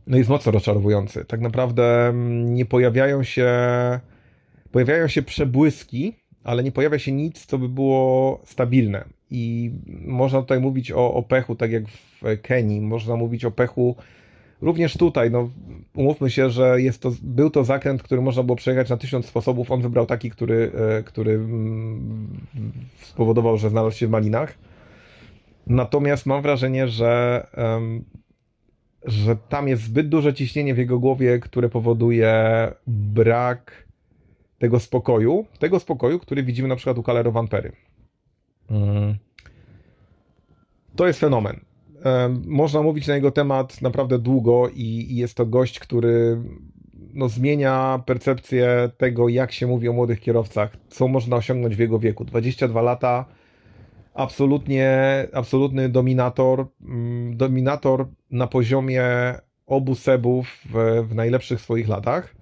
[0.07, 1.25] no jest mocno rozczarowujący.
[1.25, 2.13] Tak naprawdę
[2.45, 3.49] nie pojawiają się
[4.71, 6.13] pojawiają się przebłyski,
[6.43, 9.05] ale nie pojawia się nic, co by było stabilne.
[9.31, 9.71] I
[10.05, 13.95] można tutaj mówić o, o pechu, tak jak w Kenii, można mówić o pechu
[14.65, 15.31] również tutaj.
[15.31, 15.49] No,
[15.95, 19.71] umówmy się, że jest to, był to zakręt, który można było przejechać na tysiąc sposobów.
[19.71, 22.27] On wybrał taki, który, e, który mm,
[23.01, 24.57] spowodował, że znalazł się w malinach.
[25.67, 27.47] Natomiast mam wrażenie, że,
[29.05, 32.33] że tam jest zbyt duże ciśnienie w jego głowie, które powoduje
[32.87, 33.85] brak
[34.59, 37.71] tego spokoju, tego spokoju, który widzimy na przykład u Calero Van Perry.
[38.69, 39.15] Mm.
[40.95, 41.59] To jest fenomen.
[42.45, 46.41] Można mówić na jego temat naprawdę długo i, i jest to gość, który
[47.13, 51.99] no, zmienia percepcję tego, jak się mówi o młodych kierowcach, co można osiągnąć w jego
[51.99, 52.25] wieku.
[52.25, 53.25] 22 lata,
[54.13, 54.97] absolutnie,
[55.33, 59.03] absolutny dominator, mm, dominator na poziomie
[59.65, 62.35] obu sebów w, w najlepszych swoich latach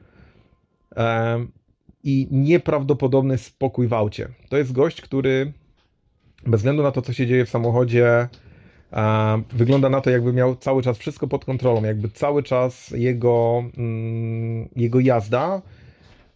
[2.03, 4.29] i nieprawdopodobny spokój w aucie.
[4.49, 5.53] To jest gość, który
[6.45, 8.27] bez względu na to, co się dzieje w samochodzie,
[9.53, 14.69] wygląda na to, jakby miał cały czas wszystko pod kontrolą, jakby cały czas jego, mm,
[14.75, 15.61] jego jazda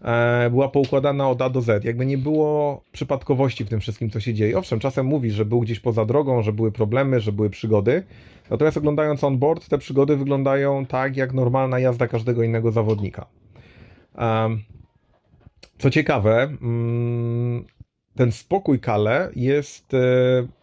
[0.01, 1.84] e, była poukładana od A do Z.
[1.84, 4.58] Jakby nie było przypadkowości w tym wszystkim, co się dzieje.
[4.58, 8.03] Owszem, czasem mówi, że był gdzieś poza drogą, że były problemy, że były przygody.
[8.49, 13.26] Natomiast oglądając on board, te przygody wyglądają tak, jak normalna jazda każdego innego zawodnika.
[15.78, 17.66] Co ciekawe, mm,
[18.18, 19.97] ten spokój Kale jest e,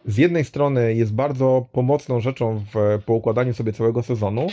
[0.05, 4.47] z jednej strony jest bardzo pomocną rzeczą w poukładaniu sobie całego sezonu,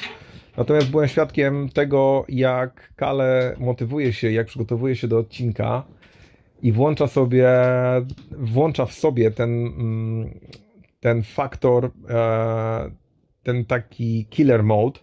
[0.56, 5.82] natomiast byłem świadkiem tego, jak Kale motywuje się, jak przygotowuje się do odcinka
[6.62, 7.50] i włącza sobie,
[8.30, 10.40] włącza w sobie ten, mm,
[11.00, 12.90] ten faktor, e,
[13.42, 15.00] ten taki killer mode,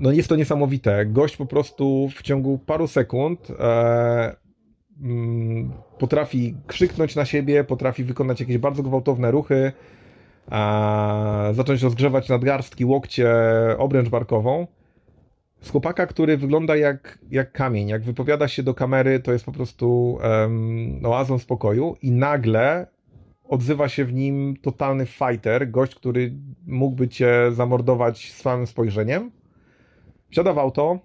[0.00, 1.06] no jest to niesamowite.
[1.06, 4.36] Gość po prostu w ciągu paru sekund e,
[5.98, 9.72] potrafi krzyknąć na siebie, potrafi wykonać jakieś bardzo gwałtowne ruchy,
[11.52, 13.30] zacząć rozgrzewać nadgarstki, łokcie,
[13.78, 14.66] obręcz barkową.
[15.60, 19.52] Z chłopaka, który wygląda jak, jak kamień, jak wypowiada się do kamery, to jest po
[19.52, 22.86] prostu um, oazą spokoju i nagle
[23.44, 26.34] odzywa się w nim totalny fighter, gość, który
[26.66, 29.30] mógłby cię zamordować swoim spojrzeniem
[30.30, 30.98] Wsiada w auto,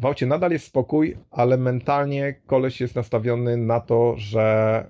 [0.00, 4.84] w aucie nadal jest spokój, ale mentalnie koleś jest nastawiony na to, że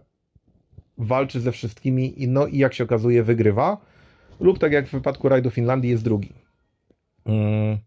[0.99, 3.77] walczy ze wszystkimi i no i jak się okazuje wygrywa.
[4.41, 6.33] Lub tak jak w wypadku rajdu Finlandii jest drugi.
[7.25, 7.79] Mm.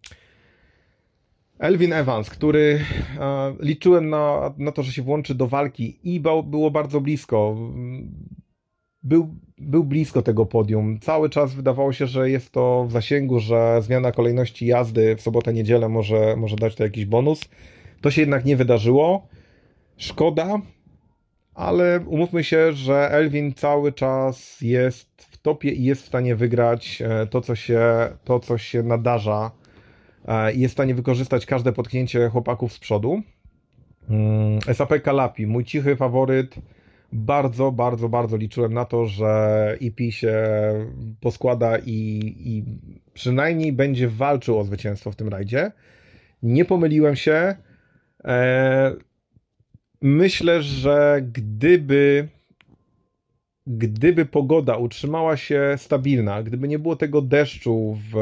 [1.59, 2.79] Elvin Evans, który
[3.19, 7.55] e, liczyłem na, na to, że się włączy do walki i było bardzo blisko
[9.03, 10.99] był, był blisko tego podium.
[10.99, 15.53] Cały czas wydawało się, że jest to w zasięgu, że zmiana kolejności jazdy w sobotę,
[15.53, 17.49] niedzielę może, może dać to jakiś bonus.
[18.01, 19.27] To się jednak nie wydarzyło.
[19.97, 20.61] Szkoda,
[21.53, 27.01] ale umówmy się, że Elwin cały czas jest w topie i jest w stanie wygrać
[27.01, 27.81] e, to, co się,
[28.23, 29.51] to, co się nadarza.
[30.27, 33.21] E, jest w stanie wykorzystać każde potknięcie chłopaków z przodu.
[34.09, 36.55] Mm, SAP Kalapi, mój cichy faworyt
[37.11, 40.35] bardzo, bardzo, bardzo liczyłem na to, że EP się
[41.21, 42.63] poskłada i, i
[43.13, 45.71] przynajmniej będzie walczył o zwycięstwo w tym rajdzie.
[46.43, 47.55] Nie pomyliłem się.
[48.25, 48.95] E,
[50.01, 52.27] myślę, że gdyby
[53.67, 58.15] gdyby pogoda utrzymała się stabilna, gdyby nie było tego deszczu w,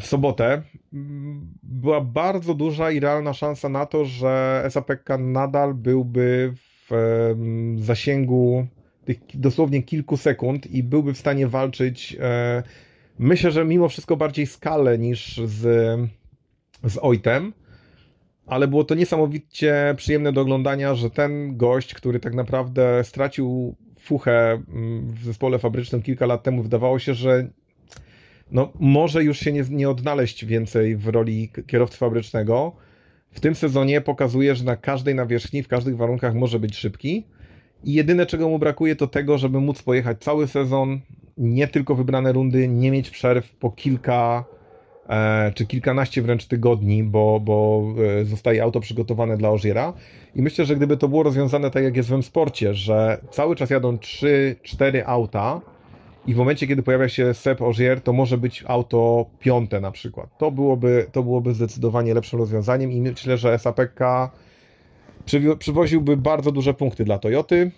[0.00, 0.62] w sobotę
[1.62, 7.34] była bardzo duża i realna szansa na to, że SAPK nadal byłby w
[7.76, 8.66] zasięgu
[9.04, 12.16] tych dosłownie kilku sekund i byłby w stanie walczyć.
[12.20, 12.62] E,
[13.18, 15.60] myślę, że mimo wszystko bardziej skalę niż z,
[16.84, 17.52] z Ojtem,
[18.46, 24.62] ale było to niesamowicie przyjemne do oglądania, że ten gość, który tak naprawdę stracił fuchę
[25.02, 27.48] w zespole fabrycznym kilka lat temu, wydawało się, że
[28.52, 32.72] no, może już się nie, nie odnaleźć więcej w roli kierowcy fabrycznego.
[33.30, 37.24] W tym sezonie pokazuje, że na każdej nawierzchni, w każdych warunkach może być szybki
[37.84, 41.00] I jedyne, czego mu brakuje, to tego, żeby móc pojechać cały sezon,
[41.38, 44.44] nie tylko wybrane rundy, nie mieć przerw po kilka
[45.08, 47.84] e, czy kilkanaście wręcz tygodni, bo, bo
[48.20, 49.92] e, zostaje auto przygotowane dla Ogiera.
[50.34, 53.70] I myślę, że gdyby to było rozwiązane tak, jak jest w sporcie, że cały czas
[53.70, 55.60] jadą 3-4 auta
[56.26, 60.38] i w momencie, kiedy pojawia się Seb Ogier, to może być auto piąte na przykład.
[60.38, 64.00] To byłoby, to byłoby zdecydowanie lepszym rozwiązaniem i myślę, że SAPK
[65.58, 67.70] przywoziłby bardzo duże punkty dla Toyoty.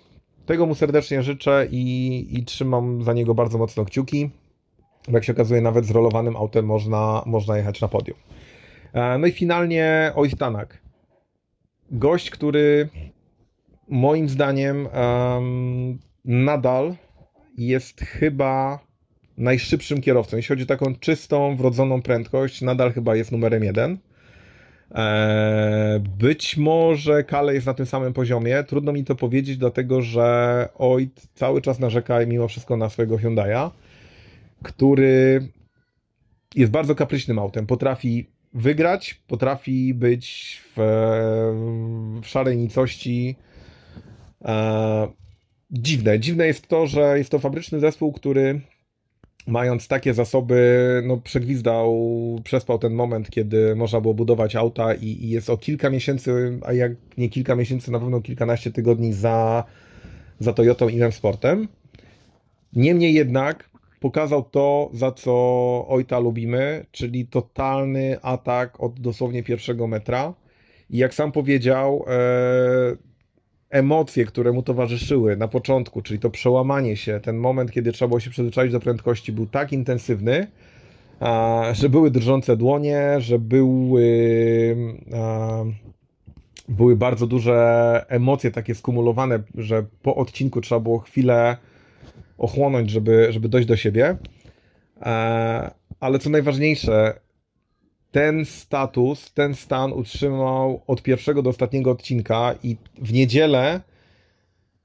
[0.47, 4.31] Tego mu serdecznie życzę i, i trzymam za niego bardzo mocno kciuki.
[5.09, 8.17] Jak się okazuje, nawet z rolowanym autem można, można jechać na podium.
[8.93, 10.79] E, No i finalnie Oistanak.
[11.91, 12.89] Gość, który
[13.89, 16.95] moim zdaniem em, nadal
[17.59, 18.79] jest chyba
[19.37, 20.37] najszybszym kierowcą.
[20.37, 23.99] Jeśli chodzi o taką czystą, wrodzoną prędkość, nadal chyba jest numerem jeden.
[24.95, 28.65] Eee, Być może Kale jest na tym samym poziomie.
[28.65, 33.71] Trudno mi to powiedzieć, dlatego że Oit cały czas narzeka mimo wszystko na swojego Hyundai'a,
[34.63, 35.49] który
[36.55, 37.67] jest bardzo kapryśnym autem.
[37.67, 40.81] Potrafi wygrać, potrafi być w,
[42.23, 43.37] w szarej nicości.
[44.45, 45.24] Eee,
[45.75, 46.21] Dziwne.
[46.21, 48.61] Dziwne jest to, że jest to fabryczny zespół, który
[49.47, 51.97] mając takie zasoby, no przegwizdał,
[52.45, 56.73] przespał ten moment, kiedy można było budować auta i, i jest o kilka miesięcy, a
[56.73, 59.65] jak nie kilka miesięcy, na pewno kilkanaście tygodni za,
[60.39, 61.69] za Toyotą i Sportem.
[62.73, 63.71] Niemniej jednak
[64.01, 65.33] pokazał to, za co
[65.89, 70.35] Ojta lubimy, czyli totalny atak od dosłownie pierwszego metra.
[70.91, 73.14] I jak sam powiedział, e,
[73.75, 78.21] emocje, które mu towarzyszyły na początku, czyli to przełamanie się, ten moment, kiedy trzeba było
[78.21, 80.47] się przyzwyczaić do prędkości, był tak intensywny,
[81.73, 84.07] że były drżące dłonie, że były,
[86.69, 91.57] były bardzo duże emocje takie skumulowane, że po odcinku trzeba było chwilę
[92.39, 94.17] ochłonąć, żeby, żeby dojść do siebie.
[95.03, 95.71] E,
[96.01, 97.21] ale co najważniejsze,
[98.15, 103.81] ten status, ten stan utrzymał od pierwszego do ostatniego odcinka i w niedzielę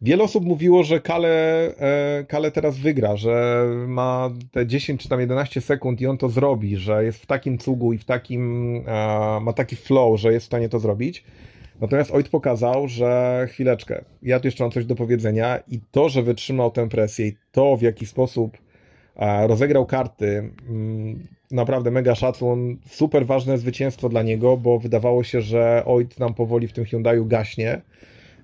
[0.01, 1.29] wiele osób mówiło, że Kale,
[1.77, 6.29] e, Kale teraz wygra, że ma te 10 czy tam 11 sekund i on to
[6.29, 10.43] zrobi, że jest w takim cugu i w takim, e, ma taki flow, że jest
[10.43, 11.23] w stanie to zrobić.
[11.81, 16.23] Natomiast Oit pokazał, że chwileczkę, ja tu jeszcze mam coś do powiedzenia i to, że
[16.23, 18.57] wytrzymał tę presję i to, w jaki sposób
[19.15, 25.41] e, rozegrał karty, mm, naprawdę mega szacun, super ważne zwycięstwo dla niego, bo wydawało się,
[25.41, 27.81] że Oit nam powoli w tym Hyundaiu gaśnie,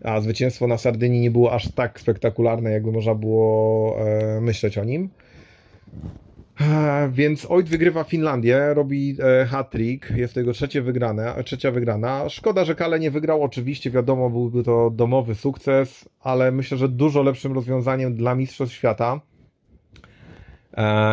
[0.03, 4.83] a zwycięstwo na Sardynii nie było aż tak spektakularne, jakby można było e, myśleć o
[4.83, 5.09] nim.
[6.61, 12.29] E, Więc Oit wygrywa Finlandię, robi e, hat-trick, jest to jego trzecie wygrane, trzecia wygrana.
[12.29, 17.23] Szkoda, że Kale nie wygrał, oczywiście wiadomo, byłby to domowy sukces, ale myślę, że dużo
[17.23, 19.21] lepszym rozwiązaniem dla Mistrzostw Świata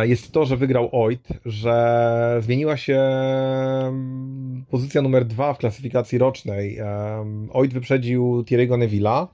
[0.03, 6.77] jest to, że wygrał Oit, że zmieniła się mm, pozycja numer dwa w klasyfikacji rocznej.
[6.77, 9.27] Em, Oit wyprzedził Thierry'ego Neville'a.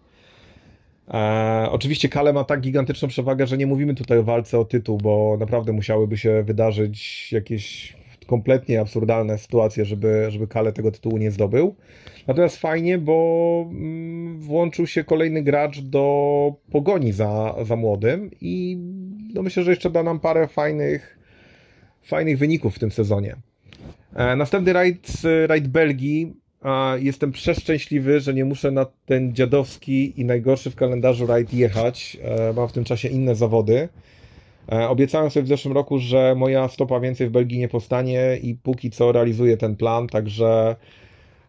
[1.14, 4.98] E, oczywiście Kale ma tak gigantyczną przewagę, że nie mówimy tutaj o walce o tytuł,
[4.98, 7.99] bo naprawdę musiałyby się wydarzyć jakieś
[8.30, 11.76] kompletnie absurdalne sytuacje, żeby, żeby Kale tego tytułu nie zdobył.
[12.28, 18.78] Natomiast fajnie, bo mm, włączył się kolejny gracz do pogoni za, za młodym i
[19.34, 21.20] no myślę, że jeszcze da nam parę fajnych,
[22.04, 23.36] fajnych wyników w tym sezonie.
[24.16, 25.12] E, Następny rajd,
[25.48, 26.34] rajd Belgii.
[26.62, 32.18] A, Jestem przeszczęśliwy, że nie muszę na ten dziadowski i najgorszy w kalendarzu rajd jechać.
[32.24, 33.90] E, Mam w tym czasie inne zawody.
[34.72, 38.56] E, Obiecałem sobie w zeszłym roku, że moja stopa więcej w Belgii nie powstanie i
[38.56, 40.76] póki co realizuję ten plan, także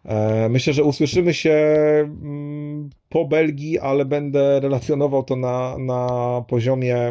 [0.05, 6.07] e, myślę, że usłyszymy się mm, po Belgii, ale będę relacjonował to na, na
[6.47, 7.09] poziomie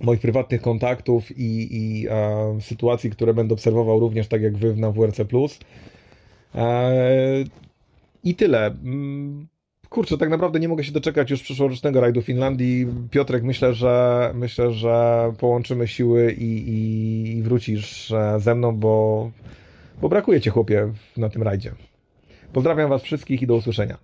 [0.00, 4.90] moich prywatnych kontaktów i, i e, sytuacji, które będę obserwował również tak jak wy na
[4.90, 5.20] WRC+.
[6.54, 7.44] E,
[8.24, 8.74] I tyle.
[9.90, 12.86] Kurczę, tak naprawdę nie mogę się doczekać już przyszłorocznego rajdu Finlandii.
[13.10, 19.30] Piotrek, myślę, że myślę, że połączymy siły i, i, i wrócisz e, ze mną, bo,
[20.00, 21.72] bo brakuje cię chłopie na tym rajdzie.
[22.52, 23.98] Pozdrawiam was wszystkich i do usłyszenia.